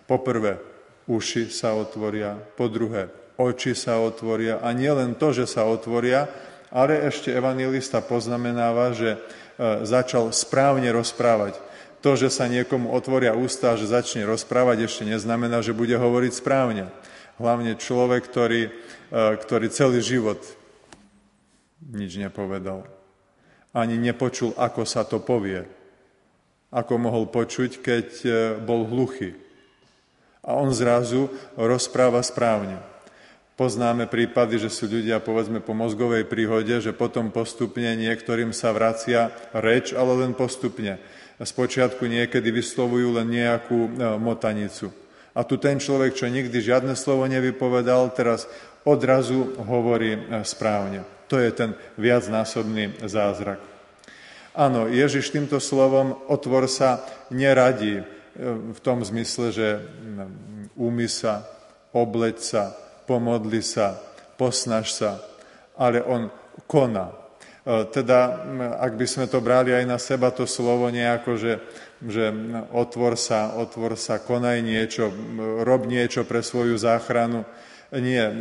Poprvé, 0.09 0.59
uši 1.07 1.53
sa 1.53 1.77
otvoria, 1.77 2.35
po 2.57 2.67
druhé, 2.67 3.13
oči 3.39 3.77
sa 3.77 4.01
otvoria 4.03 4.59
a 4.59 4.73
nie 4.75 4.91
len 4.91 5.15
to, 5.15 5.31
že 5.31 5.47
sa 5.47 5.69
otvoria, 5.69 6.27
ale 6.73 7.05
ešte 7.05 7.29
evangelista 7.29 8.01
poznamenáva, 8.01 8.97
že 8.97 9.15
e, 9.15 9.19
začal 9.85 10.33
správne 10.33 10.89
rozprávať 10.89 11.61
to, 12.03 12.19
že 12.19 12.35
sa 12.35 12.51
niekomu 12.51 12.91
otvoria 12.91 13.33
ústa, 13.39 13.79
že 13.79 13.87
začne 13.87 14.27
rozprávať, 14.27 14.91
ešte 14.91 15.07
neznamená, 15.07 15.63
že 15.63 15.71
bude 15.71 15.95
hovoriť 15.95 16.33
správne. 16.35 16.91
Hlavne 17.39 17.79
človek, 17.79 18.27
ktorý, 18.27 18.69
e, 18.69 18.71
ktorý 19.39 19.67
celý 19.71 20.03
život 20.03 20.43
nič 21.83 22.19
nepovedal. 22.19 22.87
Ani 23.73 23.97
nepočul, 23.97 24.53
ako 24.59 24.83
sa 24.85 25.07
to 25.07 25.23
povie. 25.23 25.65
Ako 26.75 26.99
mohol 26.99 27.31
počuť, 27.31 27.79
keď 27.79 28.07
e, 28.23 28.29
bol 28.59 28.85
hluchý. 28.85 29.39
A 30.43 30.59
on 30.59 30.75
zrazu 30.75 31.31
rozpráva 31.55 32.19
správne. 32.27 32.83
Poznáme 33.55 34.11
prípady, 34.11 34.59
že 34.59 34.75
sú 34.75 34.91
ľudia, 34.91 35.23
povedzme, 35.23 35.63
po 35.63 35.71
mozgovej 35.71 36.27
príhode, 36.27 36.83
že 36.83 36.91
potom 36.91 37.31
postupne 37.31 37.95
niektorým 37.95 38.51
sa 38.51 38.75
vracia 38.75 39.31
reč, 39.55 39.95
ale 39.95 40.27
len 40.27 40.33
postupne 40.35 40.99
spočiatku 41.43 42.07
niekedy 42.07 42.49
vyslovujú 42.55 43.19
len 43.19 43.29
nejakú 43.31 43.79
e, 43.87 43.91
motanicu. 44.19 44.91
A 45.33 45.43
tu 45.49 45.57
ten 45.57 45.81
človek, 45.81 46.13
čo 46.13 46.29
nikdy 46.29 46.61
žiadne 46.61 46.93
slovo 46.93 47.25
nevypovedal, 47.25 48.13
teraz 48.13 48.45
odrazu 48.85 49.57
hovorí 49.63 50.19
e, 50.19 50.21
správne. 50.45 51.03
To 51.33 51.41
je 51.41 51.51
ten 51.55 51.73
viacnásobný 51.97 53.01
zázrak. 53.09 53.59
Áno, 54.53 54.85
Ježiš 54.85 55.33
týmto 55.33 55.57
slovom 55.57 56.21
otvor 56.29 56.69
sa 56.69 57.01
neradí 57.33 58.01
e, 58.01 58.05
v 58.73 58.79
tom 58.85 59.01
zmysle, 59.01 59.49
že 59.49 59.69
úmy 60.77 61.09
sa, 61.09 61.49
obleď 61.97 62.37
sa, 62.41 62.65
pomodli 63.09 63.65
sa, 63.65 63.97
posnaž 64.37 64.93
sa, 64.93 65.21
ale 65.77 66.05
on 66.05 66.29
koná. 66.69 67.22
E, 67.63 67.87
teda, 67.87 68.43
ak 68.83 68.99
by 68.99 69.07
sme 69.07 69.27
to 69.31 69.39
brali 69.39 69.71
aj 69.71 69.85
na 69.87 69.99
seba, 70.03 70.35
to 70.35 70.51
slovo 70.51 70.91
nejako, 70.91 71.39
že, 71.39 71.53
že 72.03 72.35
otvor 72.75 73.15
sa, 73.15 73.55
otvor 73.55 73.95
sa, 73.95 74.19
konaj 74.19 74.59
niečo, 74.59 75.15
rob 75.63 75.87
niečo 75.87 76.27
pre 76.27 76.43
svoju 76.43 76.75
záchranu. 76.75 77.47
Nie, 77.93 78.33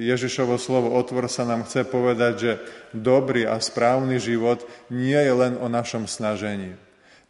Ježišovo 0.00 0.56
slovo 0.56 0.96
otvor 0.96 1.28
sa 1.28 1.44
nám 1.44 1.68
chce 1.68 1.84
povedať, 1.84 2.34
že 2.40 2.52
dobrý 2.96 3.44
a 3.44 3.60
správny 3.60 4.16
život 4.18 4.64
nie 4.88 5.20
je 5.20 5.34
len 5.36 5.54
o 5.60 5.68
našom 5.68 6.08
snažení. 6.08 6.74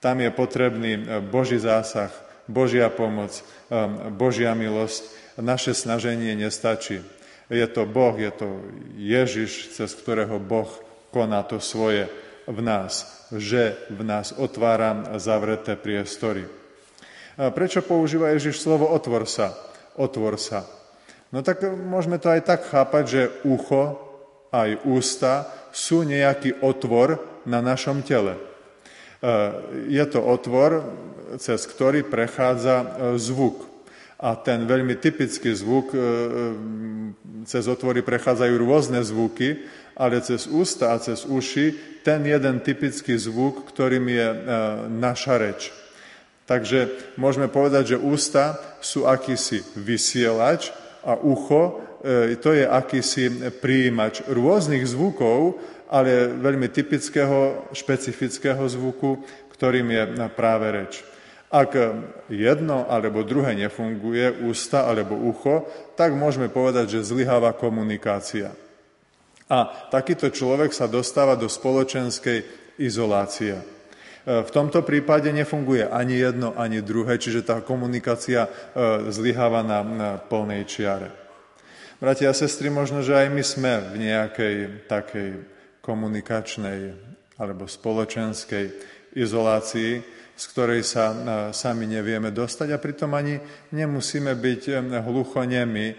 Tam 0.01 0.16
je 0.22 0.33
potrebný 0.33 0.92
e, 0.96 1.01
Boží 1.20 1.61
zásah, 1.61 2.14
Božia 2.49 2.88
pomoc, 2.88 3.44
e, 3.68 3.75
Božia 4.09 4.57
milosť. 4.57 5.29
Naše 5.37 5.77
snaženie 5.77 6.33
nestačí. 6.33 7.05
Je 7.53 7.66
to 7.68 7.85
Boh, 7.85 8.16
je 8.16 8.33
to 8.33 8.64
Ježiš, 8.96 9.77
cez 9.77 9.92
ktorého 9.92 10.40
Boh 10.40 10.86
koná 11.16 11.40
to 11.48 11.57
svoje 11.64 12.12
v 12.44 12.61
nás, 12.61 13.24
že 13.33 13.81
v 13.88 14.05
nás 14.05 14.37
otvára 14.37 15.16
zavreté 15.16 15.72
priestory. 15.72 16.44
Prečo 17.40 17.81
používa 17.81 18.37
Ježiš 18.37 18.61
slovo 18.61 18.92
otvor 18.92 19.24
sa? 19.24 19.57
Otvor 19.96 20.37
sa. 20.37 20.68
No 21.33 21.40
tak 21.40 21.64
môžeme 21.64 22.20
to 22.20 22.29
aj 22.29 22.44
tak 22.44 22.68
chápať, 22.68 23.05
že 23.09 23.22
ucho 23.48 23.96
aj 24.52 24.85
ústa 24.85 25.48
sú 25.72 26.05
nejaký 26.05 26.61
otvor 26.61 27.20
na 27.48 27.64
našom 27.64 28.05
tele. 28.05 28.37
Je 29.88 30.05
to 30.05 30.20
otvor, 30.20 30.85
cez 31.40 31.59
ktorý 31.66 32.07
prechádza 32.07 32.76
e, 32.79 32.87
zvuk. 33.18 33.65
A 34.16 34.33
ten 34.33 34.64
veľmi 34.64 34.96
typický 34.96 35.52
zvuk, 35.52 35.92
e, 35.92 35.96
e, 35.96 36.02
cez 37.44 37.68
otvory 37.68 38.00
prechádzajú 38.00 38.55
rôzne 38.57 39.05
zvuky, 39.05 39.61
ale 39.92 40.24
cez 40.24 40.48
ústa 40.48 40.96
a 40.96 41.00
cez 41.00 41.29
uši 41.29 42.00
ten 42.00 42.24
jeden 42.24 42.64
typický 42.64 43.12
zvuk, 43.20 43.68
ktorým 43.68 44.09
je 44.09 44.29
e, 44.33 44.38
naša 44.88 45.37
reč. 45.37 45.68
Takže 46.48 47.12
môžeme 47.20 47.52
povedať, 47.52 47.96
že 47.96 48.00
ústa 48.00 48.57
sú 48.81 49.05
akýsi 49.05 49.66
vysielač 49.76 50.70
a 51.05 51.18
ucho 51.18 51.83
to 52.38 52.55
je 52.55 52.62
akýsi 52.62 53.50
príjimač 53.59 54.22
rôznych 54.31 54.87
zvukov, 54.87 55.59
ale 55.90 56.31
veľmi 56.38 56.70
typického, 56.70 57.66
špecifického 57.74 58.62
zvuku, 58.62 59.26
ktorým 59.50 59.90
je 59.90 60.02
práve 60.38 60.66
reč. 60.70 61.02
Ak 61.46 61.78
jedno 62.26 62.90
alebo 62.90 63.22
druhé 63.22 63.54
nefunguje, 63.54 64.42
ústa 64.46 64.90
alebo 64.90 65.14
ucho, 65.14 65.66
tak 65.94 66.11
môžeme 66.12 66.50
povedať, 66.50 66.98
že 66.98 67.06
zlyháva 67.06 67.54
komunikácia. 67.54 68.50
A 69.46 69.70
takýto 69.94 70.35
človek 70.35 70.74
sa 70.74 70.90
dostáva 70.90 71.38
do 71.38 71.46
spoločenskej 71.46 72.42
izolácie. 72.82 73.54
V 74.26 74.50
tomto 74.50 74.82
prípade 74.82 75.30
nefunguje 75.30 75.87
ani 75.87 76.18
jedno, 76.18 76.50
ani 76.59 76.82
druhé, 76.82 77.14
čiže 77.14 77.46
tá 77.46 77.62
komunikácia 77.62 78.50
zlyháva 79.06 79.62
na, 79.62 79.87
na 79.87 80.11
plnej 80.18 80.66
čiare. 80.66 81.14
Bratia 82.02 82.35
a 82.35 82.37
sestry, 82.37 82.66
možno, 82.68 83.06
že 83.06 83.14
aj 83.14 83.28
my 83.30 83.42
sme 83.46 83.72
v 83.94 83.94
nejakej 84.11 84.56
takej 84.90 85.30
komunikačnej 85.78 86.92
alebo 87.38 87.70
spoločenskej 87.70 88.74
izolácii, 89.14 90.15
z 90.37 90.44
ktorej 90.53 90.85
sa 90.85 91.16
sami 91.57 91.88
nevieme 91.88 92.29
dostať 92.29 92.77
a 92.77 92.79
pritom 92.79 93.16
ani 93.16 93.40
nemusíme 93.72 94.37
byť 94.37 94.92
hluchonemi. 95.01 95.96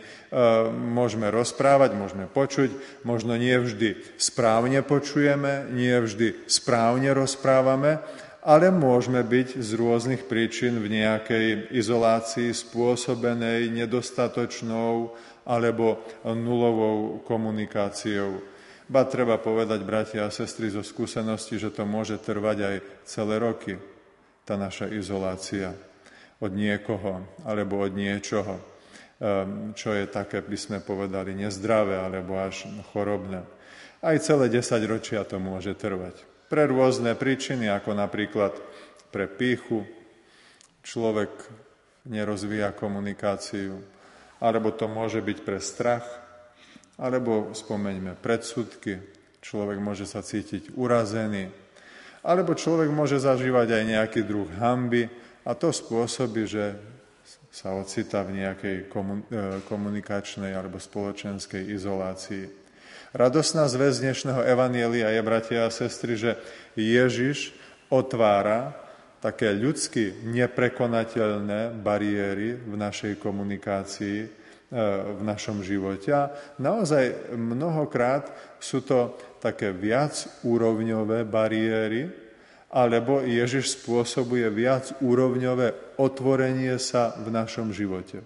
Môžeme 0.71 1.33
rozprávať, 1.33 1.97
môžeme 1.97 2.29
počuť, 2.29 3.01
možno 3.01 3.33
nie 3.33 3.57
vždy 3.57 3.97
správne 4.21 4.85
počujeme, 4.85 5.73
nie 5.73 5.97
vždy 5.97 6.45
správne 6.45 7.17
rozprávame, 7.17 7.97
ale 8.45 8.69
môžeme 8.69 9.25
byť 9.25 9.59
z 9.59 9.69
rôznych 9.75 10.29
príčin 10.29 10.79
v 10.79 11.01
nejakej 11.01 11.73
izolácii 11.73 12.53
spôsobenej 12.53 13.73
nedostatočnou 13.73 15.17
alebo 15.43 15.99
nulovou 16.23 17.25
komunikáciou. 17.25 18.39
Ba 18.87 19.03
treba 19.03 19.35
povedať, 19.35 19.83
bratia 19.83 20.27
a 20.27 20.31
sestry, 20.31 20.71
zo 20.71 20.79
skúsenosti, 20.79 21.59
že 21.59 21.75
to 21.75 21.83
môže 21.83 22.23
trvať 22.23 22.57
aj 22.63 22.75
celé 23.03 23.35
roky, 23.35 23.75
tá 24.47 24.55
naša 24.55 24.87
izolácia 24.87 25.75
od 26.39 26.55
niekoho 26.55 27.27
alebo 27.43 27.83
od 27.83 27.91
niečoho, 27.91 28.55
ehm, 29.19 29.75
čo 29.75 29.91
je 29.91 30.07
také, 30.07 30.39
by 30.39 30.55
sme 30.55 30.77
povedali, 30.79 31.35
nezdravé 31.35 31.99
alebo 31.99 32.39
až 32.39 32.71
chorobné. 32.95 33.43
Aj 33.99 34.15
celé 34.23 34.47
10 34.47 34.87
ročia 34.87 35.27
to 35.27 35.35
môže 35.35 35.75
trvať. 35.75 36.23
Pre 36.47 36.63
rôzne 36.63 37.11
príčiny, 37.11 37.67
ako 37.67 37.91
napríklad 37.91 38.55
pre 39.11 39.27
píchu, 39.27 39.83
človek 40.87 41.29
nerozvíja 42.07 42.71
komunikáciu, 42.71 43.83
alebo 44.39 44.71
to 44.71 44.87
môže 44.87 45.19
byť 45.19 45.37
pre 45.43 45.59
strach, 45.59 46.07
alebo 46.95 47.51
spomeňme 47.51 48.15
predsudky, 48.15 49.03
človek 49.43 49.77
môže 49.83 50.07
sa 50.07 50.23
cítiť 50.23 50.71
urazený, 50.79 51.51
alebo 52.25 52.57
človek 52.57 52.89
môže 52.89 53.21
zažívať 53.21 53.73
aj 53.73 53.83
nejaký 53.83 54.21
druh 54.25 54.49
hamby 54.57 55.09
a 55.47 55.55
to 55.55 55.71
spôsobí, 55.71 56.43
že 56.49 56.75
sa 57.57 57.73
ocitá 57.73 58.21
v 58.21 58.43
nejakej 58.43 58.85
e, 58.85 58.87
komunikačnej 59.65 60.53
alebo 60.53 60.77
spoločenskej 60.77 61.73
izolácii. 61.73 62.45
Radosná 63.17 63.65
zväz 63.65 64.03
dnešného 64.03 64.45
Evanielia 64.45 65.09
je, 65.09 65.21
bratia 65.25 65.65
a 65.65 65.73
sestry, 65.73 66.19
že 66.19 66.37
Ježiš 66.77 67.55
otvára 67.89 68.77
také 69.17 69.49
ľudsky 69.55 70.27
neprekonateľné 70.27 71.73
bariéry 71.81 72.61
v 72.61 72.75
našej 72.77 73.17
komunikácii, 73.17 74.19
e, 74.21 74.29
v 75.17 75.21
našom 75.25 75.65
živote. 75.65 76.13
A 76.13 76.29
naozaj 76.61 77.33
mnohokrát 77.33 78.29
sú 78.61 78.85
to 78.85 79.17
také 79.39 79.73
viac 79.73 80.27
úrovňové 80.43 81.23
bariéry, 81.23 82.09
alebo 82.67 83.23
Ježiš 83.23 83.79
spôsobuje 83.79 84.43
viac 84.51 84.91
úrovňové 84.99 85.97
otvorenie 85.97 86.75
sa 86.77 87.15
v 87.15 87.31
našom 87.31 87.71
živote. 87.71 88.19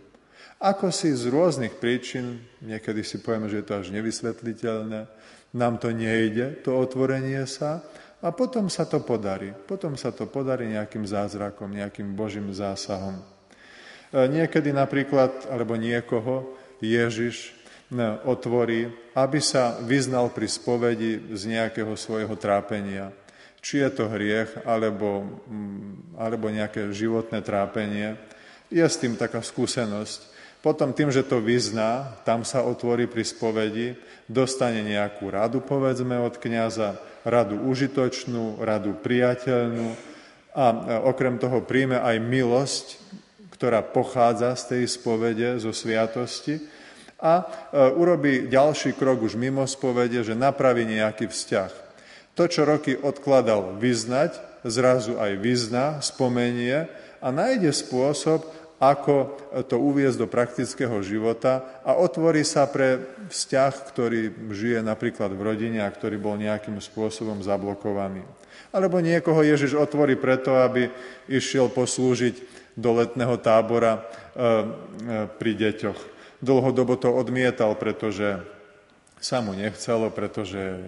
Ako 0.62 0.94
si 0.94 1.10
z 1.14 1.30
rôznych 1.30 1.78
príčin, 1.82 2.42
niekedy 2.62 3.02
si 3.02 3.18
povieme, 3.18 3.50
že 3.50 3.62
je 3.62 3.68
to 3.70 3.74
až 3.82 3.88
nevysvetliteľné, 3.94 5.10
nám 5.58 5.82
to 5.82 5.90
nejde, 5.90 6.62
to 6.62 6.78
otvorenie 6.78 7.44
sa, 7.50 7.82
a 8.22 8.30
potom 8.30 8.70
sa 8.70 8.86
to 8.86 9.02
podarí. 9.02 9.50
Potom 9.50 9.98
sa 9.98 10.14
to 10.14 10.30
podarí 10.30 10.70
nejakým 10.70 11.10
zázrakom, 11.10 11.74
nejakým 11.74 12.14
Božím 12.14 12.54
zásahom. 12.54 13.18
E, 13.18 13.24
niekedy 14.30 14.70
napríklad, 14.70 15.50
alebo 15.50 15.74
niekoho, 15.74 16.54
Ježiš 16.78 17.58
otvorí, 18.24 18.88
aby 19.12 19.40
sa 19.44 19.76
vyznal 19.84 20.32
pri 20.32 20.48
spovedi 20.48 21.20
z 21.36 21.42
nejakého 21.52 21.92
svojho 22.00 22.32
trápenia. 22.40 23.12
Či 23.62 23.84
je 23.84 23.90
to 23.94 24.10
hriech, 24.10 24.64
alebo, 24.64 25.28
mm, 25.46 26.18
alebo 26.18 26.50
nejaké 26.50 26.90
životné 26.96 27.44
trápenie. 27.44 28.16
Je 28.72 28.82
s 28.82 28.98
tým 28.98 29.20
taká 29.20 29.44
skúsenosť. 29.44 30.32
Potom 30.64 30.94
tým, 30.96 31.12
že 31.12 31.26
to 31.26 31.44
vyzná, 31.44 32.22
tam 32.24 32.46
sa 32.48 32.64
otvorí 32.64 33.10
pri 33.10 33.26
spovedi, 33.28 33.98
dostane 34.30 34.82
nejakú 34.86 35.28
radu, 35.30 35.60
povedzme, 35.60 36.16
od 36.22 36.38
kniaza, 36.38 37.02
radu 37.26 37.60
užitočnú, 37.60 38.62
radu 38.62 38.98
priateľnú 38.98 39.94
a 40.52 40.66
okrem 41.08 41.40
toho 41.40 41.64
príjme 41.64 41.98
aj 41.98 42.18
milosť, 42.20 42.86
ktorá 43.56 43.86
pochádza 43.86 44.58
z 44.58 44.64
tej 44.68 44.84
spovede, 44.90 45.50
zo 45.62 45.72
sviatosti 45.72 46.81
a 47.22 47.34
e, 47.40 47.44
urobí 47.94 48.50
ďalší 48.50 48.98
krok 48.98 49.22
už 49.22 49.38
mimo 49.38 49.64
spovede, 49.70 50.26
že 50.26 50.34
napraví 50.34 50.84
nejaký 50.90 51.30
vzťah. 51.30 51.72
To, 52.34 52.50
čo 52.50 52.66
roky 52.66 52.98
odkladal 52.98 53.78
vyznať, 53.78 54.42
zrazu 54.66 55.22
aj 55.22 55.38
vyzná, 55.38 56.02
spomenie 56.02 56.90
a 57.22 57.28
nájde 57.30 57.70
spôsob, 57.70 58.46
ako 58.82 59.38
to 59.70 59.78
uviezť 59.78 60.18
do 60.18 60.26
praktického 60.26 61.06
života 61.06 61.82
a 61.86 61.94
otvorí 62.02 62.42
sa 62.42 62.66
pre 62.66 62.98
vzťah, 63.30 63.74
ktorý 63.94 64.50
žije 64.50 64.82
napríklad 64.82 65.30
v 65.38 65.54
rodine 65.54 65.86
a 65.86 65.94
ktorý 65.94 66.18
bol 66.18 66.34
nejakým 66.34 66.82
spôsobom 66.82 67.46
zablokovaný. 67.46 68.26
Alebo 68.74 68.98
niekoho 68.98 69.46
Ježiš 69.46 69.78
otvorí 69.78 70.18
preto, 70.18 70.58
aby 70.58 70.90
išiel 71.30 71.70
poslúžiť 71.70 72.42
do 72.74 72.98
letného 72.98 73.38
tábora 73.38 73.94
e, 73.94 74.02
e, 74.02 74.10
pri 75.30 75.52
deťoch. 75.54 76.00
Dlhodobo 76.42 76.98
to 76.98 77.14
odmietal, 77.14 77.78
pretože 77.78 78.42
sa 79.22 79.38
mu 79.40 79.54
nechcelo, 79.54 80.10
pretože 80.10 80.82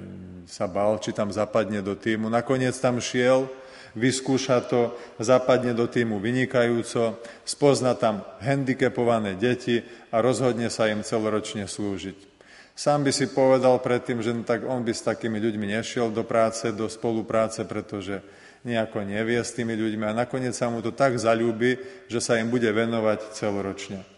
sa 0.49 0.65
bál, 0.65 0.97
či 0.97 1.13
tam 1.13 1.29
zapadne 1.29 1.85
do 1.85 1.93
týmu. 1.93 2.27
Nakoniec 2.33 2.73
tam 2.81 2.97
šiel, 2.97 3.45
vyskúša 3.93 4.65
to, 4.65 4.97
zapadne 5.21 5.77
do 5.77 5.85
týmu 5.85 6.17
vynikajúco, 6.17 7.21
spozna 7.45 7.93
tam 7.93 8.25
handicapované 8.41 9.37
deti 9.37 9.85
a 10.09 10.19
rozhodne 10.19 10.73
sa 10.73 10.89
im 10.89 11.05
celoročne 11.05 11.69
slúžiť. 11.69 12.33
Sám 12.73 13.05
by 13.05 13.13
si 13.13 13.29
povedal 13.29 13.77
predtým, 13.77 14.25
že 14.25 14.33
tak 14.41 14.65
on 14.65 14.81
by 14.81 14.97
s 14.97 15.05
takými 15.05 15.37
ľuďmi 15.37 15.77
nešiel 15.77 16.09
do 16.09 16.25
práce, 16.25 16.73
do 16.73 16.89
spolupráce, 16.89 17.61
pretože 17.69 18.25
nejako 18.65 19.05
nevie 19.05 19.37
s 19.37 19.53
tými 19.53 19.77
ľuďmi 19.77 20.09
a 20.09 20.17
nakoniec 20.25 20.57
sa 20.57 20.73
mu 20.73 20.81
to 20.81 20.89
tak 20.89 21.21
zalúbi, 21.21 21.77
že 22.09 22.17
sa 22.17 22.41
im 22.41 22.49
bude 22.49 22.65
venovať 22.65 23.37
celoročne. 23.37 24.12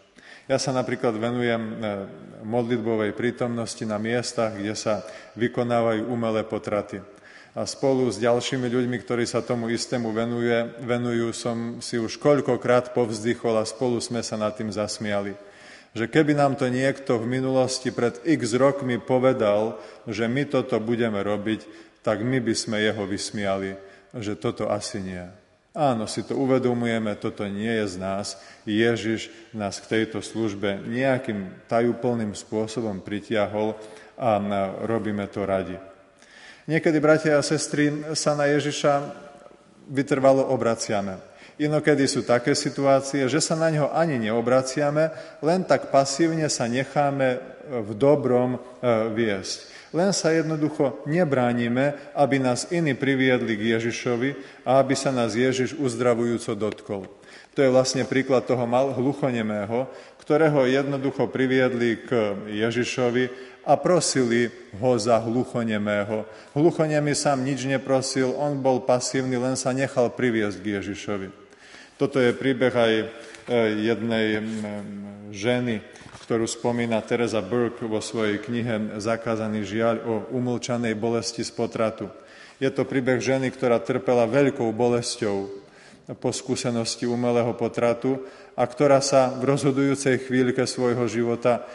Ja 0.46 0.62
sa 0.62 0.70
napríklad 0.70 1.18
venujem 1.18 1.58
e, 1.58 1.76
modlitbovej 2.46 3.18
prítomnosti 3.18 3.82
na 3.82 3.98
miestach, 3.98 4.54
kde 4.54 4.78
sa 4.78 5.02
vykonávajú 5.34 6.06
umelé 6.06 6.46
potraty 6.46 7.02
a 7.56 7.64
spolu 7.64 8.12
s 8.12 8.20
ďalšími 8.20 8.68
ľuďmi, 8.68 8.98
ktorí 9.00 9.24
sa 9.24 9.40
tomu 9.40 9.72
istému 9.72 10.12
venuje, 10.12 10.54
venujú, 10.84 11.32
som 11.32 11.80
si 11.80 11.96
už 11.96 12.20
koľkokrát 12.20 12.92
povzdychol 12.92 13.58
a 13.58 13.66
spolu 13.66 13.98
sme 14.04 14.20
sa 14.20 14.36
nad 14.36 14.52
tým 14.54 14.70
zasmiali. 14.70 15.34
Že 15.96 16.12
keby 16.12 16.36
nám 16.36 16.60
to 16.60 16.68
niekto 16.68 17.16
v 17.16 17.40
minulosti 17.40 17.96
pred 17.96 18.20
x 18.28 18.52
rokmi 18.60 19.00
povedal, 19.00 19.80
že 20.04 20.28
my 20.28 20.44
toto 20.52 20.76
budeme 20.84 21.24
robiť, 21.24 21.64
tak 22.04 22.22
my 22.22 22.44
by 22.44 22.52
sme 22.52 22.84
jeho 22.84 23.08
vysmiali, 23.08 23.80
že 24.12 24.36
toto 24.36 24.68
asi 24.68 25.00
nie. 25.00 25.24
Áno, 25.76 26.08
si 26.08 26.24
to 26.24 26.40
uvedomujeme, 26.40 27.20
toto 27.20 27.44
nie 27.52 27.68
je 27.84 27.86
z 27.92 27.96
nás. 28.00 28.40
Ježiš 28.64 29.28
nás 29.52 29.76
k 29.84 29.92
tejto 29.92 30.24
službe 30.24 30.80
nejakým 30.88 31.68
tajúplným 31.68 32.32
spôsobom 32.32 33.04
pritiahol 33.04 33.76
a 34.16 34.40
robíme 34.88 35.28
to 35.28 35.44
radi. 35.44 35.76
Niekedy, 36.72 36.98
bratia 37.04 37.36
a 37.36 37.44
sestry, 37.44 37.92
sa 38.16 38.40
na 38.40 38.48
Ježiša 38.48 38.94
vytrvalo 39.92 40.48
obraciame. 40.48 41.20
Inokedy 41.60 42.08
sú 42.08 42.24
také 42.24 42.56
situácie, 42.56 43.28
že 43.28 43.44
sa 43.44 43.60
na 43.60 43.68
neho 43.68 43.92
ani 43.92 44.16
neobraciame, 44.16 45.12
len 45.44 45.68
tak 45.68 45.92
pasívne 45.92 46.48
sa 46.48 46.72
necháme 46.72 47.40
v 47.84 47.90
dobrom 48.00 48.56
e, 48.56 48.60
viesť. 49.12 49.75
Len 49.96 50.12
sa 50.12 50.36
jednoducho 50.36 51.08
nebránime, 51.08 51.96
aby 52.12 52.36
nás 52.36 52.68
iní 52.68 52.92
priviedli 52.92 53.56
k 53.56 53.80
Ježišovi 53.80 54.36
a 54.68 54.84
aby 54.84 54.92
sa 54.92 55.16
nás 55.16 55.40
Ježiš 55.40 55.80
uzdravujúco 55.80 56.52
dotkol. 56.52 57.08
To 57.56 57.64
je 57.64 57.72
vlastne 57.72 58.04
príklad 58.04 58.44
toho 58.44 58.68
mal 58.68 58.92
hluchonemého, 58.92 59.88
ktorého 60.20 60.68
jednoducho 60.68 61.32
priviedli 61.32 62.04
k 62.04 62.36
Ježišovi 62.52 63.32
a 63.64 63.80
prosili 63.80 64.52
ho 64.76 64.92
za 65.00 65.16
hluchonemého. 65.24 66.28
Hluchonemý 66.52 67.16
sám 67.16 67.48
nič 67.48 67.64
neprosil, 67.64 68.36
on 68.36 68.60
bol 68.60 68.84
pasívny, 68.84 69.40
len 69.40 69.56
sa 69.56 69.72
nechal 69.72 70.12
priviesť 70.12 70.58
k 70.60 70.72
Ježišovi. 70.84 71.28
Toto 71.96 72.20
je 72.20 72.36
príbeh 72.36 72.76
aj 72.76 72.94
e, 73.00 73.06
jednej 73.88 74.44
ženy, 75.32 75.80
ktorú 76.26 76.50
spomína 76.50 77.06
Teresa 77.06 77.38
Burke 77.38 77.86
vo 77.86 78.02
svojej 78.02 78.42
knihe 78.42 78.98
Zakázaný 78.98 79.62
žiaľ 79.62 79.96
o 80.02 80.16
umlčanej 80.34 80.98
bolesti 80.98 81.46
z 81.46 81.54
potratu. 81.54 82.10
Je 82.58 82.66
to 82.74 82.82
príbeh 82.82 83.22
ženy, 83.22 83.54
ktorá 83.54 83.78
trpela 83.78 84.26
veľkou 84.26 84.66
bolesťou 84.74 85.62
po 86.18 86.30
skúsenosti 86.34 87.06
umelého 87.06 87.54
potratu 87.54 88.26
a 88.58 88.66
ktorá 88.66 89.06
sa 89.06 89.38
v 89.38 89.54
rozhodujúcej 89.54 90.26
chvíľke 90.26 90.66
svojho 90.66 91.06
života 91.06 91.66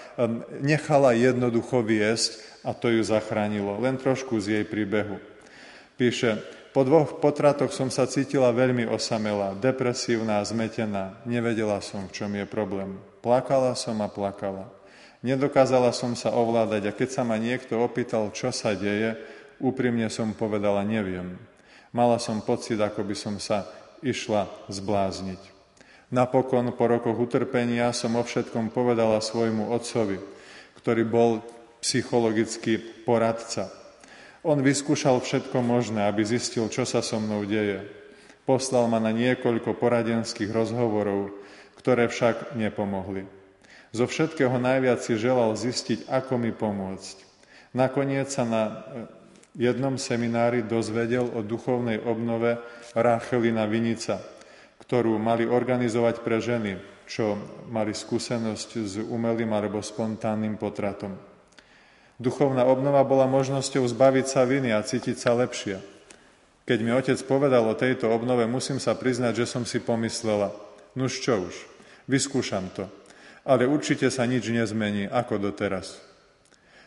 nechala 0.59 1.15
jednoducho 1.15 1.87
viesť 1.87 2.43
a 2.67 2.75
to 2.75 2.91
ju 2.91 3.07
zachránilo. 3.07 3.79
Len 3.79 4.03
trošku 4.03 4.35
z 4.43 4.59
jej 4.59 4.65
príbehu. 4.67 5.23
Píše, 5.95 6.43
po 6.75 6.83
dvoch 6.87 7.23
potratoch 7.23 7.71
som 7.71 7.91
sa 7.91 8.07
cítila 8.07 8.55
veľmi 8.55 8.87
osamelá, 8.87 9.55
depresívna 9.59 10.43
zmetená. 10.43 11.19
Nevedela 11.27 11.83
som, 11.83 12.07
v 12.07 12.15
čom 12.15 12.31
je 12.35 12.47
problém. 12.47 13.10
Plakala 13.21 13.77
som 13.77 14.01
a 14.01 14.09
plakala. 14.09 14.73
Nedokázala 15.21 15.93
som 15.93 16.17
sa 16.17 16.33
ovládať 16.33 16.83
a 16.89 16.97
keď 16.97 17.09
sa 17.13 17.23
ma 17.29 17.37
niekto 17.37 17.77
opýtal, 17.77 18.33
čo 18.33 18.49
sa 18.49 18.73
deje, 18.73 19.21
úprimne 19.61 20.09
som 20.09 20.33
povedala, 20.33 20.81
neviem. 20.81 21.37
Mala 21.93 22.17
som 22.17 22.41
pocit, 22.41 22.81
ako 22.81 23.05
by 23.05 23.17
som 23.17 23.37
sa 23.37 23.69
išla 24.01 24.49
zblázniť. 24.73 25.61
Napokon 26.11 26.73
po 26.75 26.89
rokoch 26.89 27.21
utrpenia 27.21 27.93
som 27.93 28.17
o 28.17 28.25
všetkom 28.25 28.73
povedala 28.73 29.21
svojmu 29.21 29.71
otcovi, 29.71 30.19
ktorý 30.81 31.03
bol 31.05 31.45
psychologický 31.85 32.81
poradca. 33.05 33.69
On 34.41 34.57
vyskúšal 34.57 35.21
všetko 35.21 35.61
možné, 35.61 36.09
aby 36.09 36.25
zistil, 36.25 36.73
čo 36.73 36.89
sa 36.89 37.05
so 37.05 37.21
mnou 37.21 37.45
deje. 37.45 37.85
Poslal 38.49 38.89
ma 38.89 38.97
na 38.97 39.13
niekoľko 39.13 39.77
poradenských 39.77 40.49
rozhovorov, 40.49 41.37
ktoré 41.81 42.13
však 42.13 42.53
nepomohli. 42.61 43.25
Zo 43.97 44.05
všetkého 44.05 44.55
najviac 44.61 45.01
si 45.01 45.17
želal 45.17 45.57
zistiť, 45.57 46.13
ako 46.13 46.37
mi 46.37 46.53
pomôcť. 46.53 47.17
Nakoniec 47.73 48.29
sa 48.29 48.45
na 48.45 48.63
eh, 48.63 48.73
jednom 49.57 49.97
seminári 49.97 50.61
dozvedel 50.61 51.27
o 51.33 51.41
duchovnej 51.41 51.99
obnove 52.05 52.61
Rachelina 52.93 53.65
Vinica, 53.65 54.21
ktorú 54.85 55.17
mali 55.17 55.49
organizovať 55.49 56.23
pre 56.23 56.39
ženy, 56.39 56.79
čo 57.09 57.35
mali 57.67 57.97
skúsenosť 57.97 58.71
s 58.85 58.95
umelým 59.01 59.51
alebo 59.51 59.83
spontánnym 59.83 60.61
potratom. 60.61 61.17
Duchovná 62.21 62.69
obnova 62.69 63.01
bola 63.03 63.25
možnosťou 63.25 63.89
zbaviť 63.89 64.27
sa 64.29 64.45
viny 64.45 64.77
a 64.77 64.85
cítiť 64.85 65.17
sa 65.17 65.33
lepšie. 65.33 65.81
Keď 66.69 66.79
mi 66.85 66.93
otec 66.93 67.19
povedal 67.25 67.65
o 67.67 67.75
tejto 67.75 68.13
obnove, 68.13 68.45
musím 68.47 68.79
sa 68.79 68.95
priznať, 68.95 69.43
že 69.43 69.47
som 69.49 69.65
si 69.65 69.83
pomyslela, 69.83 70.53
nuž 70.95 71.21
čo 71.23 71.47
už, 71.47 71.55
vyskúšam 72.11 72.71
to, 72.73 72.89
ale 73.47 73.67
určite 73.67 74.09
sa 74.09 74.27
nič 74.27 74.47
nezmení 74.49 75.07
ako 75.11 75.51
doteraz. 75.51 75.99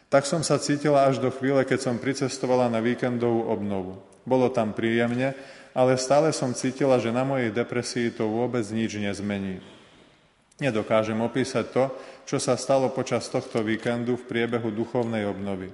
Tak 0.08 0.30
som 0.30 0.46
sa 0.46 0.62
cítila 0.62 1.10
až 1.10 1.18
do 1.18 1.34
chvíle, 1.34 1.66
keď 1.66 1.90
som 1.90 1.98
pricestovala 1.98 2.70
na 2.70 2.80
víkendovú 2.80 3.50
obnovu. 3.50 3.98
Bolo 4.24 4.54
tam 4.54 4.72
príjemne 4.72 5.34
ale 5.74 5.98
stále 5.98 6.30
som 6.30 6.54
cítila, 6.54 7.02
že 7.02 7.10
na 7.10 7.26
mojej 7.26 7.50
depresii 7.50 8.14
to 8.14 8.30
vôbec 8.30 8.62
nič 8.70 8.94
nezmení. 9.02 9.58
Nedokážem 10.62 11.18
opísať 11.18 11.66
to, 11.74 11.84
čo 12.30 12.38
sa 12.38 12.54
stalo 12.54 12.94
počas 12.94 13.26
tohto 13.26 13.66
víkendu 13.66 14.14
v 14.16 14.28
priebehu 14.30 14.70
duchovnej 14.70 15.26
obnovy. 15.26 15.74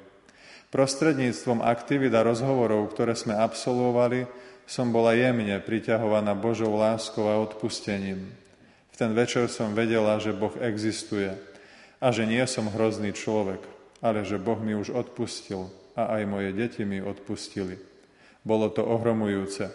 Prostredníctvom 0.72 1.60
aktivít 1.60 2.16
a 2.16 2.24
rozhovorov, 2.24 2.96
ktoré 2.96 3.12
sme 3.12 3.36
absolvovali, 3.36 4.24
som 4.70 4.94
bola 4.94 5.18
jemne 5.18 5.58
priťahovaná 5.58 6.38
Božou 6.38 6.78
láskou 6.78 7.26
a 7.26 7.42
odpustením. 7.42 8.22
V 8.94 8.96
ten 9.02 9.18
večer 9.18 9.50
som 9.50 9.74
vedela, 9.74 10.22
že 10.22 10.30
Boh 10.30 10.54
existuje 10.62 11.34
a 11.98 12.14
že 12.14 12.30
nie 12.30 12.46
som 12.46 12.70
hrozný 12.70 13.10
človek, 13.18 13.66
ale 13.98 14.22
že 14.22 14.38
Boh 14.38 14.62
mi 14.62 14.78
už 14.78 14.94
odpustil 14.94 15.74
a 15.98 16.22
aj 16.22 16.30
moje 16.30 16.54
deti 16.54 16.86
mi 16.86 17.02
odpustili. 17.02 17.82
Bolo 18.46 18.70
to 18.70 18.86
ohromujúce. 18.86 19.74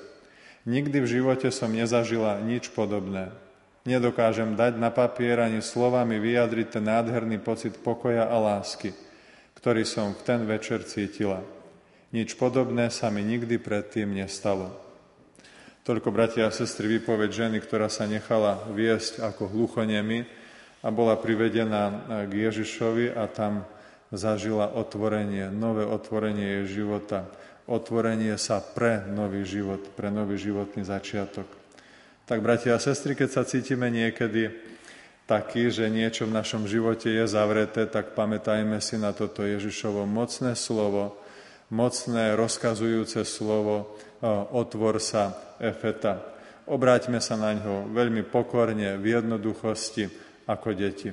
Nikdy 0.62 1.02
v 1.02 1.10
živote 1.10 1.50
som 1.50 1.74
nezažila 1.74 2.38
nič 2.46 2.70
podobné. 2.70 3.34
Nedokážem 3.82 4.54
dať 4.54 4.78
na 4.78 4.94
papier 4.94 5.42
ani 5.42 5.58
slovami 5.58 6.22
vyjadriť 6.22 6.70
ten 6.70 6.86
nádherný 6.86 7.42
pocit 7.42 7.74
pokoja 7.82 8.30
a 8.30 8.36
lásky, 8.38 8.94
ktorý 9.58 9.82
som 9.82 10.14
v 10.14 10.22
ten 10.22 10.46
večer 10.46 10.86
cítila. 10.86 11.42
Nič 12.14 12.38
podobné 12.38 12.94
sa 12.94 13.10
mi 13.10 13.26
nikdy 13.26 13.58
predtým 13.58 14.14
nestalo. 14.14 14.83
Toľko, 15.84 16.08
bratia 16.10 16.48
a 16.48 16.52
sestry, 16.52 16.88
vypoveď 16.98 17.30
ženy, 17.46 17.60
ktorá 17.60 17.92
sa 17.92 18.08
nechala 18.08 18.64
viesť 18.72 19.20
ako 19.20 19.52
hluchonemi 19.52 20.24
a 20.80 20.88
bola 20.88 21.16
privedená 21.20 22.08
k 22.24 22.48
Ježišovi 22.48 23.12
a 23.12 23.28
tam 23.28 23.68
zažila 24.08 24.72
otvorenie, 24.72 25.52
nové 25.52 25.84
otvorenie 25.84 26.64
jej 26.64 26.82
života 26.82 27.28
otvorenie 27.64 28.36
sa 28.36 28.60
pre 28.60 29.08
nový 29.08 29.44
život, 29.48 29.80
pre 29.96 30.12
nový 30.12 30.36
životný 30.36 30.84
začiatok. 30.84 31.48
Tak, 32.24 32.40
bratia 32.40 32.76
a 32.76 32.80
sestry, 32.80 33.16
keď 33.16 33.28
sa 33.40 33.42
cítime 33.44 33.88
niekedy 33.92 34.52
taký, 35.24 35.68
že 35.72 35.88
niečo 35.88 36.28
v 36.28 36.36
našom 36.36 36.68
živote 36.68 37.08
je 37.08 37.24
zavreté, 37.24 37.88
tak 37.88 38.12
pamätajme 38.16 38.80
si 38.80 39.00
na 39.00 39.12
toto 39.12 39.44
Ježišovo 39.44 40.04
mocné 40.04 40.56
slovo, 40.56 41.16
mocné 41.74 42.38
rozkazujúce 42.38 43.26
slovo, 43.26 43.98
otvor 44.54 45.02
sa, 45.02 45.58
efeta. 45.58 46.22
Obráťme 46.70 47.18
sa 47.18 47.34
na 47.34 47.52
ňo 47.52 47.90
veľmi 47.90 48.22
pokorne, 48.30 48.96
v 48.96 49.18
jednoduchosti, 49.18 50.08
ako 50.46 50.72
deti. 50.78 51.10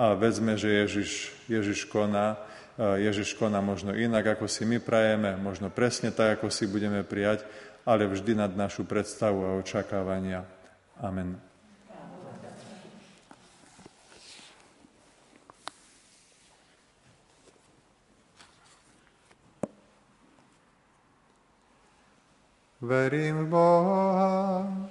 A 0.00 0.16
vedzme, 0.16 0.56
že 0.56 0.88
Ježiš, 0.88 1.10
Ježiš 1.46 1.84
koná 1.84 2.40
Ježiš 2.80 3.36
koná 3.36 3.60
možno 3.60 3.92
inak, 3.92 4.40
ako 4.40 4.48
si 4.48 4.64
my 4.64 4.80
prajeme, 4.80 5.36
možno 5.36 5.68
presne 5.68 6.08
tak, 6.08 6.40
ako 6.40 6.48
si 6.48 6.64
budeme 6.64 7.04
prijať, 7.04 7.44
ale 7.84 8.08
vždy 8.08 8.32
nad 8.32 8.56
našu 8.56 8.88
predstavu 8.88 9.44
a 9.44 9.60
očakávania. 9.60 10.48
Amen. 10.96 11.49
Verím 22.80 23.36
v 23.36 23.48
Boha, 23.48 24.89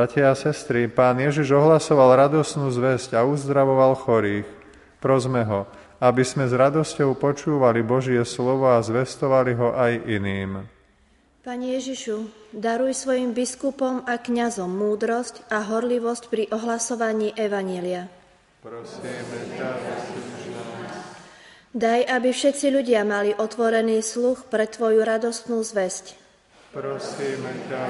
Bratia 0.00 0.32
a 0.32 0.36
sestry, 0.38 0.88
pán 0.88 1.20
Ježiš 1.20 1.52
ohlasoval 1.52 2.16
radosnú 2.16 2.72
zväzť 2.72 3.20
a 3.20 3.28
uzdravoval 3.28 3.92
chorých. 4.00 4.48
Prosme 4.96 5.44
ho, 5.44 5.68
aby 6.00 6.24
sme 6.24 6.48
s 6.48 6.56
radosťou 6.56 7.20
počúvali 7.20 7.84
Božie 7.84 8.24
slovo 8.24 8.64
a 8.72 8.80
zvestovali 8.80 9.52
ho 9.60 9.76
aj 9.76 10.00
iným. 10.08 10.64
Pane 11.44 11.76
Ježišu, 11.76 12.32
daruj 12.48 12.96
svojim 12.96 13.36
biskupom 13.36 14.00
a 14.08 14.16
kňazom 14.16 14.72
múdrosť 14.72 15.44
a 15.52 15.68
horlivosť 15.68 16.32
pri 16.32 16.48
ohlasovaní 16.48 17.36
Evanielia. 17.36 18.08
Prosíme 18.64 19.52
ťa. 19.52 19.68
Daj, 21.76 22.00
aby 22.08 22.32
všetci 22.32 22.72
ľudia 22.72 23.04
mali 23.04 23.36
otvorený 23.36 24.00
sluch 24.00 24.48
pre 24.48 24.64
Tvoju 24.64 25.04
radostnú 25.04 25.60
zväzť. 25.60 26.16
Prosíme 26.72 27.52
ťa, 27.68 27.84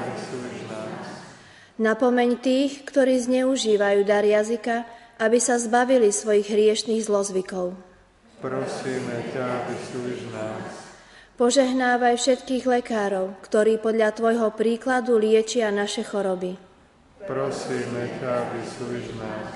nás. 0.75 0.90
Napomeň 1.81 2.37
tých, 2.37 2.85
ktorí 2.85 3.17
zneužívajú 3.25 4.05
dar 4.05 4.21
jazyka, 4.21 4.85
aby 5.17 5.41
sa 5.41 5.57
zbavili 5.57 6.13
svojich 6.13 6.45
hriešných 6.45 7.01
zlozvykov. 7.01 7.73
Prosíme 8.37 9.17
ťa, 9.33 9.65
vyslíš 9.65 10.29
nás. 10.29 10.69
Požehnávaj 11.41 12.21
všetkých 12.21 12.69
lekárov, 12.69 13.33
ktorí 13.41 13.81
podľa 13.81 14.13
Tvojho 14.13 14.53
príkladu 14.53 15.17
liečia 15.17 15.73
naše 15.73 16.05
choroby. 16.05 16.53
Prosíme 17.25 18.13
ťa, 18.21 18.33
vyslíš 18.53 19.17
nás. 19.17 19.49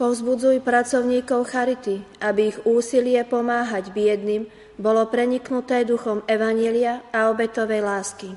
Povzbudzuj 0.00 0.64
pracovníkov 0.64 1.44
Charity, 1.44 2.24
aby 2.24 2.56
ich 2.56 2.58
úsilie 2.64 3.20
pomáhať 3.28 3.92
biedným 3.92 4.48
bolo 4.80 5.04
preniknuté 5.12 5.84
duchom 5.84 6.24
Evanielia 6.24 7.04
a 7.12 7.28
obetovej 7.28 7.84
lásky. 7.84 8.32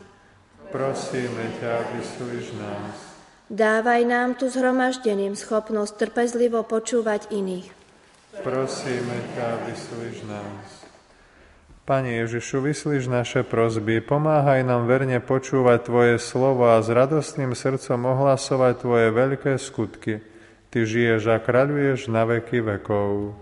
Prosíme 0.75 1.55
ťa, 1.63 1.87
vyslíš 1.95 2.59
nás. 2.59 3.12
Dávaj 3.53 4.01
nám 4.09 4.33
tu 4.33 4.49
zhromaždeným 4.49 5.37
schopnosť 5.37 6.01
trpezlivo 6.01 6.65
počúvať 6.65 7.29
iných. 7.29 7.69
Prosíme 8.41 9.17
ťa, 9.37 9.69
vyslíš 9.69 10.25
nás. 10.25 10.89
Pane 11.85 12.17
Ježišu, 12.25 12.65
vyslíš 12.65 13.05
naše 13.05 13.45
prozby, 13.45 14.01
pomáhaj 14.01 14.65
nám 14.65 14.89
verne 14.89 15.21
počúvať 15.21 15.85
Tvoje 15.85 16.15
slovo 16.17 16.65
a 16.65 16.81
s 16.81 16.89
radostným 16.89 17.53
srdcom 17.53 18.01
ohlasovať 18.09 18.73
Tvoje 18.81 19.07
veľké 19.13 19.61
skutky. 19.61 20.25
Ty 20.73 20.89
žiješ 20.89 21.29
a 21.29 21.37
kráľuješ 21.37 22.09
na 22.09 22.25
veky 22.25 22.57
vekov. 22.57 23.37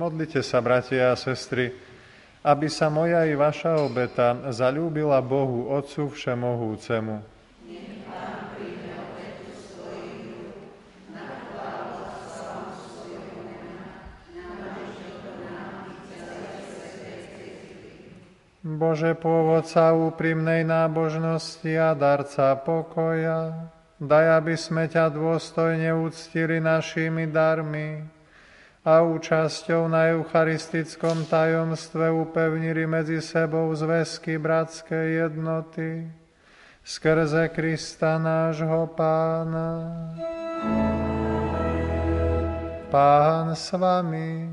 Modlite 0.00 0.40
sa, 0.40 0.64
bratia 0.64 1.12
a 1.12 1.16
sestry, 1.20 1.76
aby 2.40 2.72
sa 2.72 2.88
moja 2.88 3.28
i 3.28 3.36
vaša 3.36 3.84
obeta 3.84 4.32
zalúbila 4.48 5.20
Bohu 5.20 5.68
Otcu 5.68 6.08
Všemohúcemu. 6.08 7.20
Bože, 18.64 19.12
pôvodca 19.20 19.92
úprimnej 19.92 20.64
nábožnosti 20.64 21.72
a 21.76 21.92
darca 21.92 22.56
pokoja, 22.56 23.68
daj, 24.00 24.26
aby 24.40 24.56
sme 24.56 24.88
ťa 24.88 25.12
dôstojne 25.12 25.92
uctili 25.92 26.56
našimi 26.56 27.28
darmi 27.28 28.19
a 28.80 29.04
účasťou 29.04 29.92
na 29.92 30.16
eucharistickom 30.16 31.28
tajomstve 31.28 32.08
upevnili 32.08 32.88
medzi 32.88 33.20
sebou 33.20 33.68
zväzky 33.76 34.40
bratskej 34.40 35.28
jednoty 35.28 36.08
skrze 36.80 37.52
Krista 37.52 38.16
nášho 38.16 38.88
Pána. 38.96 39.70
Pán 42.90 43.54
s 43.54 43.70
vami, 43.70 44.50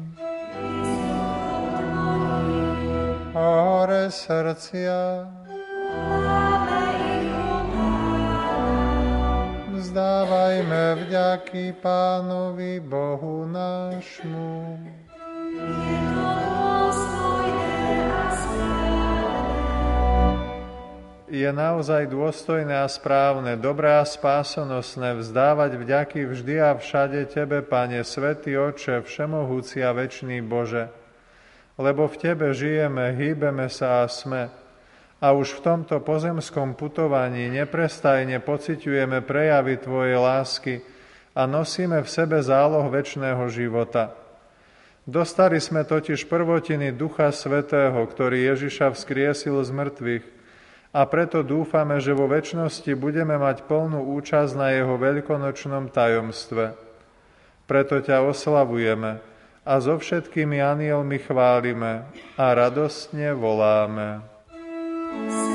hore 3.34 4.14
srdcia, 4.14 5.26
vzdávajme 9.98 11.10
vďaky 11.10 11.74
Pánovi 11.82 12.78
Bohu 12.86 13.50
nášmu. 13.50 14.78
Je 21.26 21.50
naozaj 21.50 22.14
dôstojné 22.14 22.78
a 22.78 22.86
správne, 22.86 23.58
dobré 23.58 23.98
a 23.98 24.06
spásonosné 24.06 25.18
vzdávať 25.18 25.82
vďaky 25.82 26.30
vždy 26.30 26.62
a 26.62 26.78
všade 26.78 27.34
Tebe, 27.34 27.66
Pane, 27.66 28.06
Svetý 28.06 28.54
Oče, 28.54 29.02
Všemohúci 29.02 29.82
a 29.82 29.98
Večný 29.98 30.46
Bože, 30.46 30.94
lebo 31.82 32.06
v 32.06 32.22
Tebe 32.22 32.54
žijeme, 32.54 33.18
hýbeme 33.18 33.66
sa 33.66 34.06
a 34.06 34.14
sme. 34.14 34.67
A 35.18 35.34
už 35.34 35.58
v 35.58 35.64
tomto 35.66 35.98
pozemskom 35.98 36.78
putovaní 36.78 37.50
neprestajne 37.50 38.38
pociťujeme 38.38 39.26
prejavy 39.26 39.82
Tvojej 39.82 40.18
lásky 40.22 40.76
a 41.34 41.50
nosíme 41.50 42.06
v 42.06 42.10
sebe 42.10 42.38
záloh 42.38 42.86
väčšného 42.86 43.46
života. 43.50 44.14
Dostali 45.08 45.58
sme 45.58 45.88
totiž 45.88 46.30
prvotiny 46.30 46.94
Ducha 46.94 47.34
Svetého, 47.34 47.98
ktorý 47.98 48.54
Ježiša 48.54 48.94
vzkriesil 48.94 49.58
z 49.66 49.72
mŕtvych 49.74 50.26
a 50.94 51.02
preto 51.10 51.42
dúfame, 51.42 51.98
že 51.98 52.14
vo 52.14 52.30
väčšnosti 52.30 52.92
budeme 52.94 53.40
mať 53.42 53.66
plnú 53.66 54.14
účasť 54.20 54.54
na 54.54 54.76
Jeho 54.76 55.00
veľkonočnom 55.02 55.90
tajomstve. 55.90 56.78
Preto 57.66 57.96
ťa 58.00 58.22
oslavujeme 58.22 59.20
a 59.68 59.74
so 59.84 60.00
všetkými 60.00 60.62
anielmi 60.64 61.20
chválime 61.20 62.08
a 62.40 62.46
radostne 62.56 63.36
voláme. 63.36 64.37
Svetý, 65.08 65.47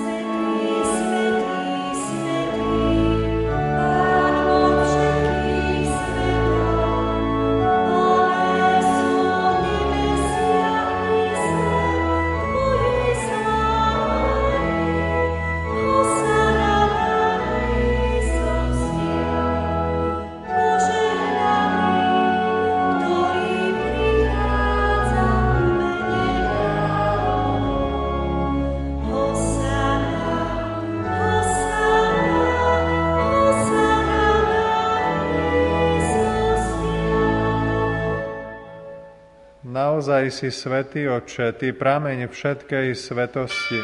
Naozaj 40.22 40.38
si 40.38 40.54
svätý 40.54 41.10
Otče, 41.10 41.50
Ty 41.58 41.74
prameň 41.74 42.30
všetkej 42.30 42.94
svetosti. 42.94 43.82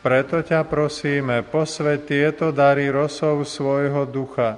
Preto 0.00 0.40
ťa 0.40 0.64
prosíme, 0.64 1.44
posvet 1.44 2.08
tieto 2.08 2.48
dary 2.48 2.88
rosou 2.88 3.44
svojho 3.44 4.08
ducha, 4.08 4.56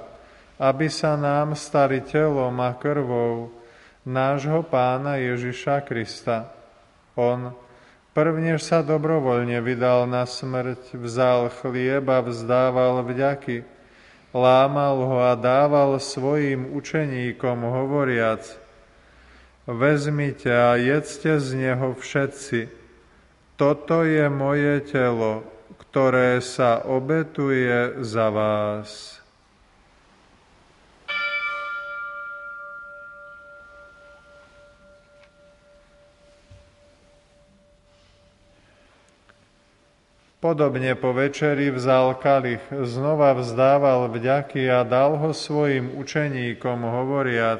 aby 0.63 0.87
sa 0.87 1.19
nám 1.19 1.59
stali 1.59 1.99
telom 1.99 2.55
a 2.63 2.71
krvou 2.71 3.51
nášho 4.07 4.63
pána 4.63 5.19
Ježiša 5.19 5.83
Krista. 5.83 6.55
On, 7.19 7.51
prvnež 8.15 8.63
sa 8.63 8.79
dobrovoľne 8.79 9.59
vydal 9.59 10.07
na 10.07 10.23
smrť, 10.23 10.95
vzal 10.95 11.51
chlieb 11.51 12.07
a 12.07 12.23
vzdával 12.23 13.03
vďaky, 13.03 13.67
lámal 14.31 15.03
ho 15.03 15.19
a 15.19 15.35
dával 15.35 15.99
svojim 15.99 16.63
učeníkom 16.79 17.59
hovoriac, 17.59 18.68
vezmite 19.67 20.51
a 20.51 20.75
jedzte 20.75 21.39
z 21.39 21.47
neho 21.55 21.95
všetci, 21.95 22.69
toto 23.59 24.07
je 24.07 24.29
moje 24.31 24.79
telo, 24.87 25.43
ktoré 25.89 26.39
sa 26.39 26.79
obetuje 26.85 27.99
za 27.99 28.31
vás. 28.31 29.19
Podobne 40.39 40.95
po 40.95 41.11
večeri 41.11 41.67
vzal 41.67 42.15
kalich, 42.15 42.63
znova 42.71 43.35
vzdával 43.35 44.07
vďaky 44.07 44.71
a 44.71 44.87
dal 44.87 45.19
ho 45.19 45.35
svojim 45.35 45.99
učeníkom, 45.99 46.79
hovoriac, 46.79 47.59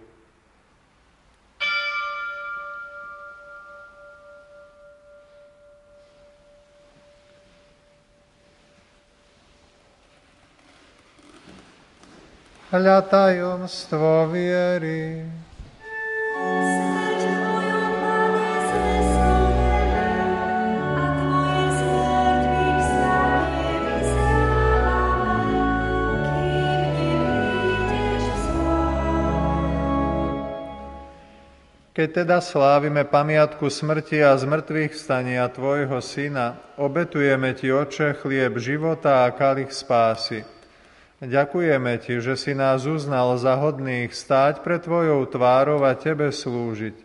Kým 26.95 27.19
neprídeš 27.27 28.35
znova. 28.39 28.87
Keď 31.91 32.09
teda 32.23 32.39
slávime 32.39 33.03
pamiatku 33.03 33.67
smrti 33.67 34.23
a 34.23 34.31
zmrtvých 34.39 34.95
stania 34.95 35.43
Tvojho 35.51 35.99
Syna, 35.99 36.55
obetujeme 36.79 37.51
Ti, 37.51 37.67
Oče, 37.83 38.15
chlieb 38.15 38.55
života 38.63 39.27
a 39.27 39.35
kalich 39.35 39.75
spásy. 39.75 40.60
Ďakujeme 41.21 42.01
Ti, 42.01 42.17
že 42.17 42.33
si 42.33 42.57
nás 42.57 42.89
uznal 42.89 43.37
za 43.37 43.53
hodných 43.53 44.09
stáť 44.09 44.65
pre 44.65 44.81
Tvojou 44.81 45.29
tvárou 45.29 45.85
a 45.85 45.93
Tebe 45.93 46.33
slúžiť. 46.33 46.97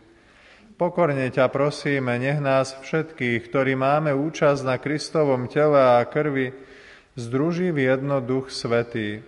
Pokorne 0.80 1.28
ťa 1.28 1.52
prosíme, 1.52 2.16
nech 2.16 2.40
nás 2.40 2.80
všetkých, 2.80 3.44
ktorí 3.44 3.76
máme 3.76 4.16
účasť 4.16 4.60
na 4.64 4.80
Kristovom 4.80 5.52
tele 5.52 6.00
a 6.00 6.00
krvi, 6.08 6.56
združí 7.12 7.68
v 7.72 7.92
jedno 7.92 8.24
duch 8.24 8.48
svetý. 8.48 9.20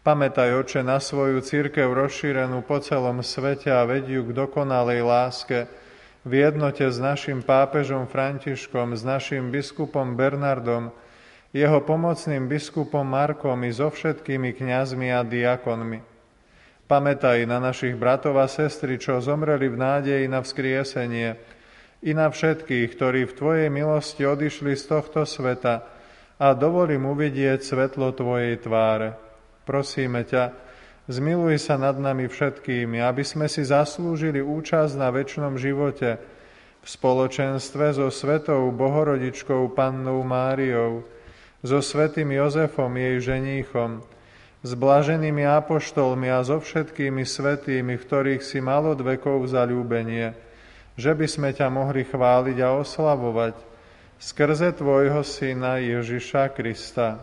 Pamätaj, 0.00 0.64
oče, 0.64 0.80
na 0.80 0.96
svoju 0.96 1.44
církev 1.44 1.92
rozšírenú 1.92 2.64
po 2.64 2.80
celom 2.80 3.20
svete 3.20 3.68
a 3.68 3.84
vediu 3.84 4.24
k 4.24 4.32
dokonalej 4.32 5.00
láske, 5.04 5.68
v 6.24 6.32
jednote 6.40 6.88
s 6.88 6.96
našim 6.96 7.44
pápežom 7.44 8.08
Františkom, 8.08 8.96
s 8.96 9.04
našim 9.04 9.52
biskupom 9.52 10.16
Bernardom, 10.16 10.88
jeho 11.52 11.84
pomocným 11.84 12.48
biskupom 12.48 13.04
Markom 13.04 13.60
i 13.68 13.70
so 13.70 13.92
všetkými 13.92 14.56
kňazmi 14.56 15.12
a 15.12 15.20
diakonmi. 15.20 16.00
Pamätaj 16.88 17.44
na 17.44 17.60
našich 17.60 17.96
bratov 17.96 18.40
a 18.40 18.48
sestry, 18.48 18.96
čo 18.96 19.20
zomreli 19.20 19.68
v 19.68 19.76
nádeji 19.76 20.26
na 20.28 20.40
vzkriesenie, 20.40 21.36
i 22.02 22.10
na 22.18 22.26
všetkých, 22.26 22.98
ktorí 22.98 23.30
v 23.30 23.36
Tvojej 23.38 23.68
milosti 23.70 24.26
odišli 24.26 24.74
z 24.74 24.84
tohto 24.90 25.22
sveta 25.22 25.86
a 26.42 26.46
dovolím 26.56 27.06
uvidieť 27.06 27.62
svetlo 27.62 28.10
Tvojej 28.10 28.58
tváre. 28.58 29.14
Prosíme 29.62 30.26
ťa, 30.26 30.50
zmiluj 31.06 31.62
sa 31.62 31.78
nad 31.78 31.94
nami 31.94 32.26
všetkými, 32.26 32.98
aby 32.98 33.22
sme 33.22 33.46
si 33.46 33.62
zaslúžili 33.62 34.42
účasť 34.42 34.98
na 34.98 35.14
väčšnom 35.14 35.54
živote 35.54 36.18
v 36.82 36.86
spoločenstve 36.90 37.94
so 37.94 38.10
Svetou 38.10 38.74
Bohorodičkou 38.74 39.70
Pannou 39.70 40.26
Máriou, 40.26 41.06
so 41.62 41.78
svetým 41.78 42.34
Jozefom, 42.34 42.90
jej 42.98 43.22
ženíchom, 43.22 44.02
s 44.62 44.70
blaženými 44.78 45.42
apoštolmi 45.42 46.30
a 46.30 46.42
so 46.46 46.62
všetkými 46.62 47.26
svetými, 47.26 47.98
ktorých 47.98 48.42
si 48.42 48.62
mal 48.62 48.86
od 48.86 49.02
vekov 49.02 49.50
zalúbenie, 49.50 50.34
že 50.94 51.14
by 51.14 51.26
sme 51.26 51.50
ťa 51.50 51.66
mohli 51.70 52.06
chváliť 52.06 52.58
a 52.62 52.68
oslavovať 52.78 53.54
skrze 54.22 54.70
Tvojho 54.78 55.26
Syna 55.26 55.82
Ježiša 55.82 56.54
Krista. 56.54 57.18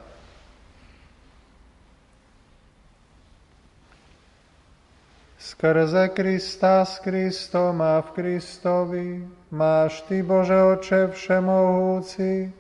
Skrze 5.40 6.12
Krista 6.12 6.84
s 6.84 7.00
Kristom 7.00 7.80
a 7.80 8.04
v 8.04 8.10
Kristovi 8.12 9.08
máš 9.56 10.04
Ty, 10.12 10.28
Bože 10.28 10.60
Oče 10.60 11.16
Všemohúci, 11.16 12.52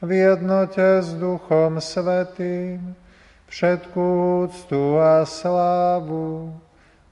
v 0.00 0.10
jednote 0.16 1.04
s 1.04 1.12
Duchom 1.12 1.76
Svetým, 1.76 2.96
všetkú 3.52 4.06
úctu 4.48 4.96
a 4.96 5.28
slávu 5.28 6.56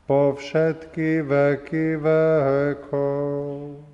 po 0.08 0.32
všetky 0.32 1.20
veky 1.20 2.00
vekov. 2.00 3.84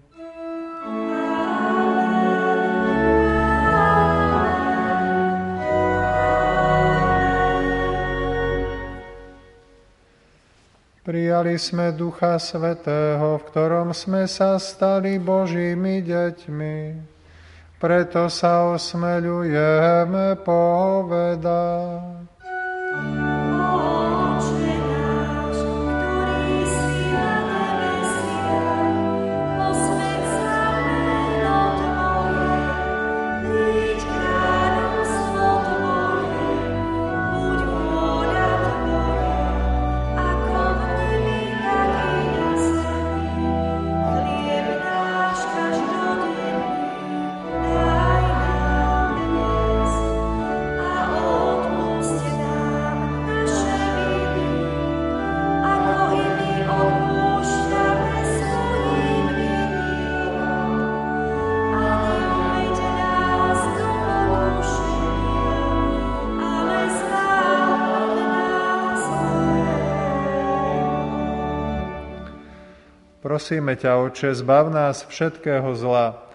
Prijali 11.04 11.60
sme 11.60 11.92
Ducha 11.92 12.38
Svetého, 12.40 13.36
v 13.36 13.46
ktorom 13.50 13.90
sme 13.90 14.24
sa 14.30 14.56
stali 14.56 15.18
Božími 15.18 16.00
deťmi. 16.00 17.13
Preto 17.78 18.30
sa 18.30 18.70
osmeľujeme 18.74 20.38
povedať. 20.46 22.33
Prosíme 73.24 73.72
ťa, 73.72 74.04
Oče, 74.04 74.36
zbav 74.36 74.68
nás 74.68 75.08
všetkého 75.08 75.72
zla. 75.72 76.28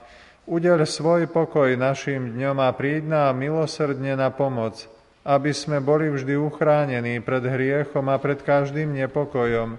Udel 0.49 0.81
svoj 0.89 1.29
pokoj 1.29 1.69
našim 1.77 2.33
dňom 2.33 2.57
a 2.65 2.73
príď 2.73 3.05
nám 3.05 3.37
milosrdne 3.37 4.17
na 4.17 4.33
pomoc, 4.33 4.89
aby 5.21 5.53
sme 5.53 5.85
boli 5.85 6.09
vždy 6.09 6.33
uchránení 6.33 7.21
pred 7.21 7.45
hriechom 7.45 8.09
a 8.09 8.17
pred 8.17 8.41
každým 8.41 8.89
nepokojom, 9.05 9.77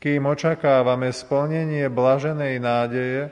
kým 0.00 0.24
očakávame 0.24 1.12
splnenie 1.12 1.92
blaženej 1.92 2.56
nádeje 2.56 3.28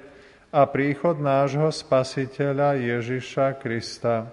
a 0.52 0.68
príchod 0.68 1.16
nášho 1.16 1.72
Spasiteľa 1.72 2.76
Ježiša 2.76 3.56
Krista. 3.56 4.28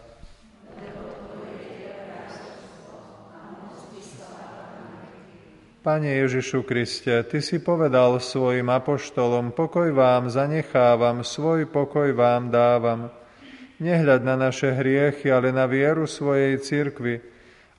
Pane 5.86 6.18
Ježišu 6.18 6.66
Kriste, 6.66 7.22
Ty 7.30 7.46
si 7.46 7.62
povedal 7.62 8.18
svojim 8.18 8.66
apoštolom, 8.74 9.54
pokoj 9.54 9.94
vám 9.94 10.34
zanechávam, 10.34 11.22
svoj 11.22 11.70
pokoj 11.70 12.10
vám 12.10 12.50
dávam. 12.50 13.14
Nehľad 13.78 14.26
na 14.26 14.34
naše 14.34 14.74
hriechy, 14.74 15.30
ale 15.30 15.54
na 15.54 15.70
vieru 15.70 16.10
svojej 16.10 16.58
cirkvi 16.58 17.22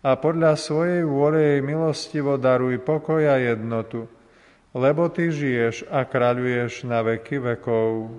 a 0.06 0.14
podľa 0.14 0.54
svojej 0.54 1.02
vôle 1.02 1.58
jej 1.58 1.60
milostivo 1.66 2.38
daruj 2.38 2.78
pokoj 2.86 3.26
a 3.26 3.42
jednotu, 3.42 4.06
lebo 4.70 5.10
Ty 5.10 5.26
žiješ 5.26 5.90
a 5.90 6.06
kráľuješ 6.06 6.86
na 6.86 7.02
veky 7.02 7.42
vekov. 7.42 8.14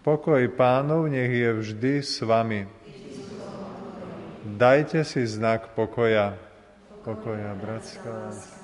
Pokoj 0.00 0.40
pánov 0.56 1.12
nech 1.12 1.28
je 1.28 1.50
vždy 1.60 1.94
s 2.00 2.24
vami. 2.24 2.64
Dajte 4.48 5.04
si 5.04 5.28
znak 5.28 5.76
pokoja. 5.76 6.40
Pokoja, 7.04 7.52
bratská 7.52 8.08
láska. 8.08 8.57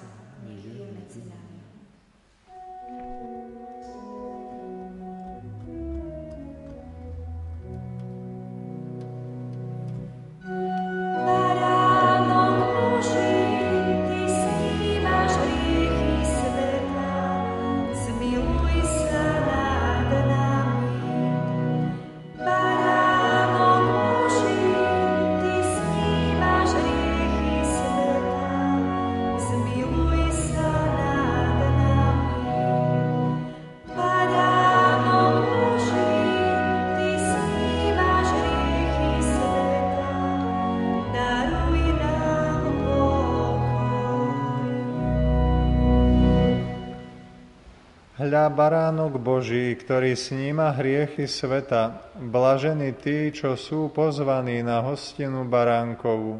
Baránok 48.54 49.18
Boží, 49.18 49.74
ktorý 49.74 50.14
sníma 50.14 50.70
hriechy 50.78 51.26
sveta, 51.26 52.14
blažení 52.14 52.94
tí, 52.94 53.34
čo 53.34 53.58
sú 53.58 53.90
pozvaní 53.90 54.62
na 54.62 54.78
hostinu 54.86 55.42
baránkovú. 55.42 56.38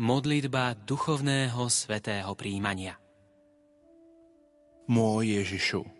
Modlitba 0.00 0.74
duchovného 0.74 1.68
svetého 1.68 2.32
príjmania. 2.34 2.96
Môj 4.90 5.38
Ježišu, 5.38 5.99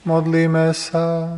Modlíme 0.00 0.72
sa. 0.72 1.28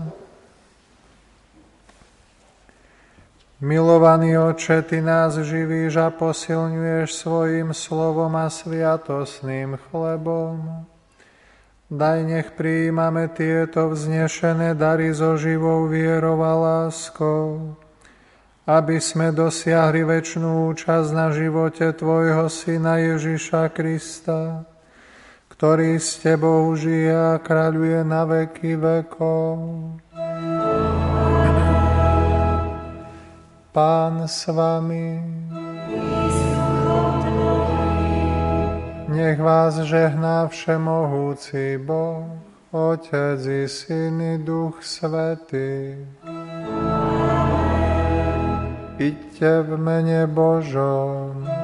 Milovaný 3.59 4.39
oče, 4.39 4.87
Ty 4.87 5.03
nás 5.03 5.35
živíš 5.35 5.99
a 5.99 6.15
posilňuješ 6.15 7.11
svojim 7.11 7.75
slovom 7.75 8.31
a 8.39 8.47
sviatosným 8.47 9.83
chlebom. 9.91 10.87
Daj 11.91 12.19
nech 12.23 12.49
prijímame 12.55 13.27
tieto 13.35 13.91
vznešené 13.91 14.79
dary 14.79 15.11
so 15.11 15.35
živou 15.35 15.91
vierou 15.91 16.39
a 16.47 16.55
láskou, 16.55 17.75
aby 18.63 19.03
sme 19.03 19.35
dosiahli 19.35 20.07
väčšnú 20.07 20.71
účasť 20.71 21.11
na 21.11 21.35
živote 21.35 21.91
Tvojho 21.91 22.47
Syna 22.47 23.03
Ježiša 23.03 23.75
Krista, 23.75 24.71
ktorý 25.63 25.95
s 25.95 26.19
Tebou 26.19 26.75
žije 26.75 27.15
a 27.15 27.39
kráľuje 27.39 28.03
na 28.03 28.27
veky 28.27 28.75
vekov. 28.83 29.63
Pán 33.71 34.27
s 34.27 34.51
Vami. 34.51 35.23
Nech 39.07 39.39
vás 39.39 39.79
žehná 39.87 40.51
všemohúci 40.51 41.79
Boh, 41.79 42.27
Otec 42.75 43.39
i 43.47 43.71
Syn 43.71 44.19
i 44.19 44.43
Duch 44.43 44.83
Svetý. 44.83 45.95
Iďte 48.99 49.63
v 49.63 49.71
mene 49.79 50.27
Božom. 50.27 51.62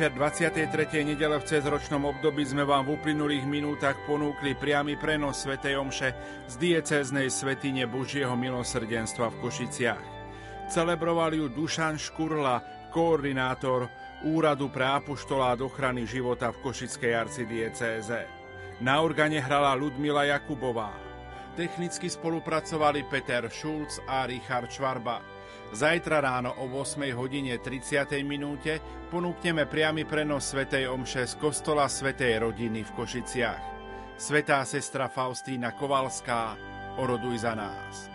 Predvečer 0.00 0.64
23. 0.72 1.04
nedele 1.04 1.36
v 1.36 1.44
cezročnom 1.44 2.08
období 2.08 2.40
sme 2.48 2.64
vám 2.64 2.88
v 2.88 2.96
uplynulých 2.96 3.44
minútach 3.44 4.00
ponúkli 4.08 4.56
priamy 4.56 4.96
prenos 4.96 5.44
Sv. 5.44 5.60
Omše 5.60 6.16
z 6.48 6.54
diecéznej 6.56 7.28
svetine 7.28 7.84
Božieho 7.84 8.32
milosrdenstva 8.32 9.28
v 9.28 9.36
Košiciach. 9.44 10.04
Celebroval 10.72 11.36
ju 11.36 11.52
Dušan 11.52 12.00
Škurla, 12.00 12.88
koordinátor 12.88 13.92
Úradu 14.24 14.72
pre 14.72 14.88
apoštolát 14.88 15.60
ochrany 15.60 16.08
života 16.08 16.48
v 16.48 16.64
Košickej 16.64 17.12
arcidiecéze. 17.20 18.24
Na 18.80 19.04
organe 19.04 19.36
hrala 19.36 19.76
Ludmila 19.76 20.24
Jakubová. 20.24 20.96
Technicky 21.60 22.08
spolupracovali 22.08 23.04
Peter 23.04 23.52
Šulc 23.52 24.00
a 24.08 24.24
Richard 24.24 24.72
Švarba. 24.72 25.39
Zajtra 25.70 26.18
ráno 26.20 26.50
o 26.58 26.66
8 26.66 27.14
hodine 27.14 27.54
30. 27.62 28.18
minúte 28.26 28.82
ponúkneme 29.06 29.70
priamy 29.70 30.02
prenos 30.02 30.50
Svetej 30.50 30.90
Omše 30.90 31.30
z 31.30 31.34
kostola 31.38 31.86
Svetej 31.86 32.42
rodiny 32.42 32.82
v 32.82 32.90
Košiciach. 32.98 33.64
Svetá 34.18 34.66
sestra 34.66 35.06
Faustína 35.06 35.70
Kovalská, 35.78 36.58
oroduj 36.98 37.46
za 37.46 37.54
nás. 37.54 38.10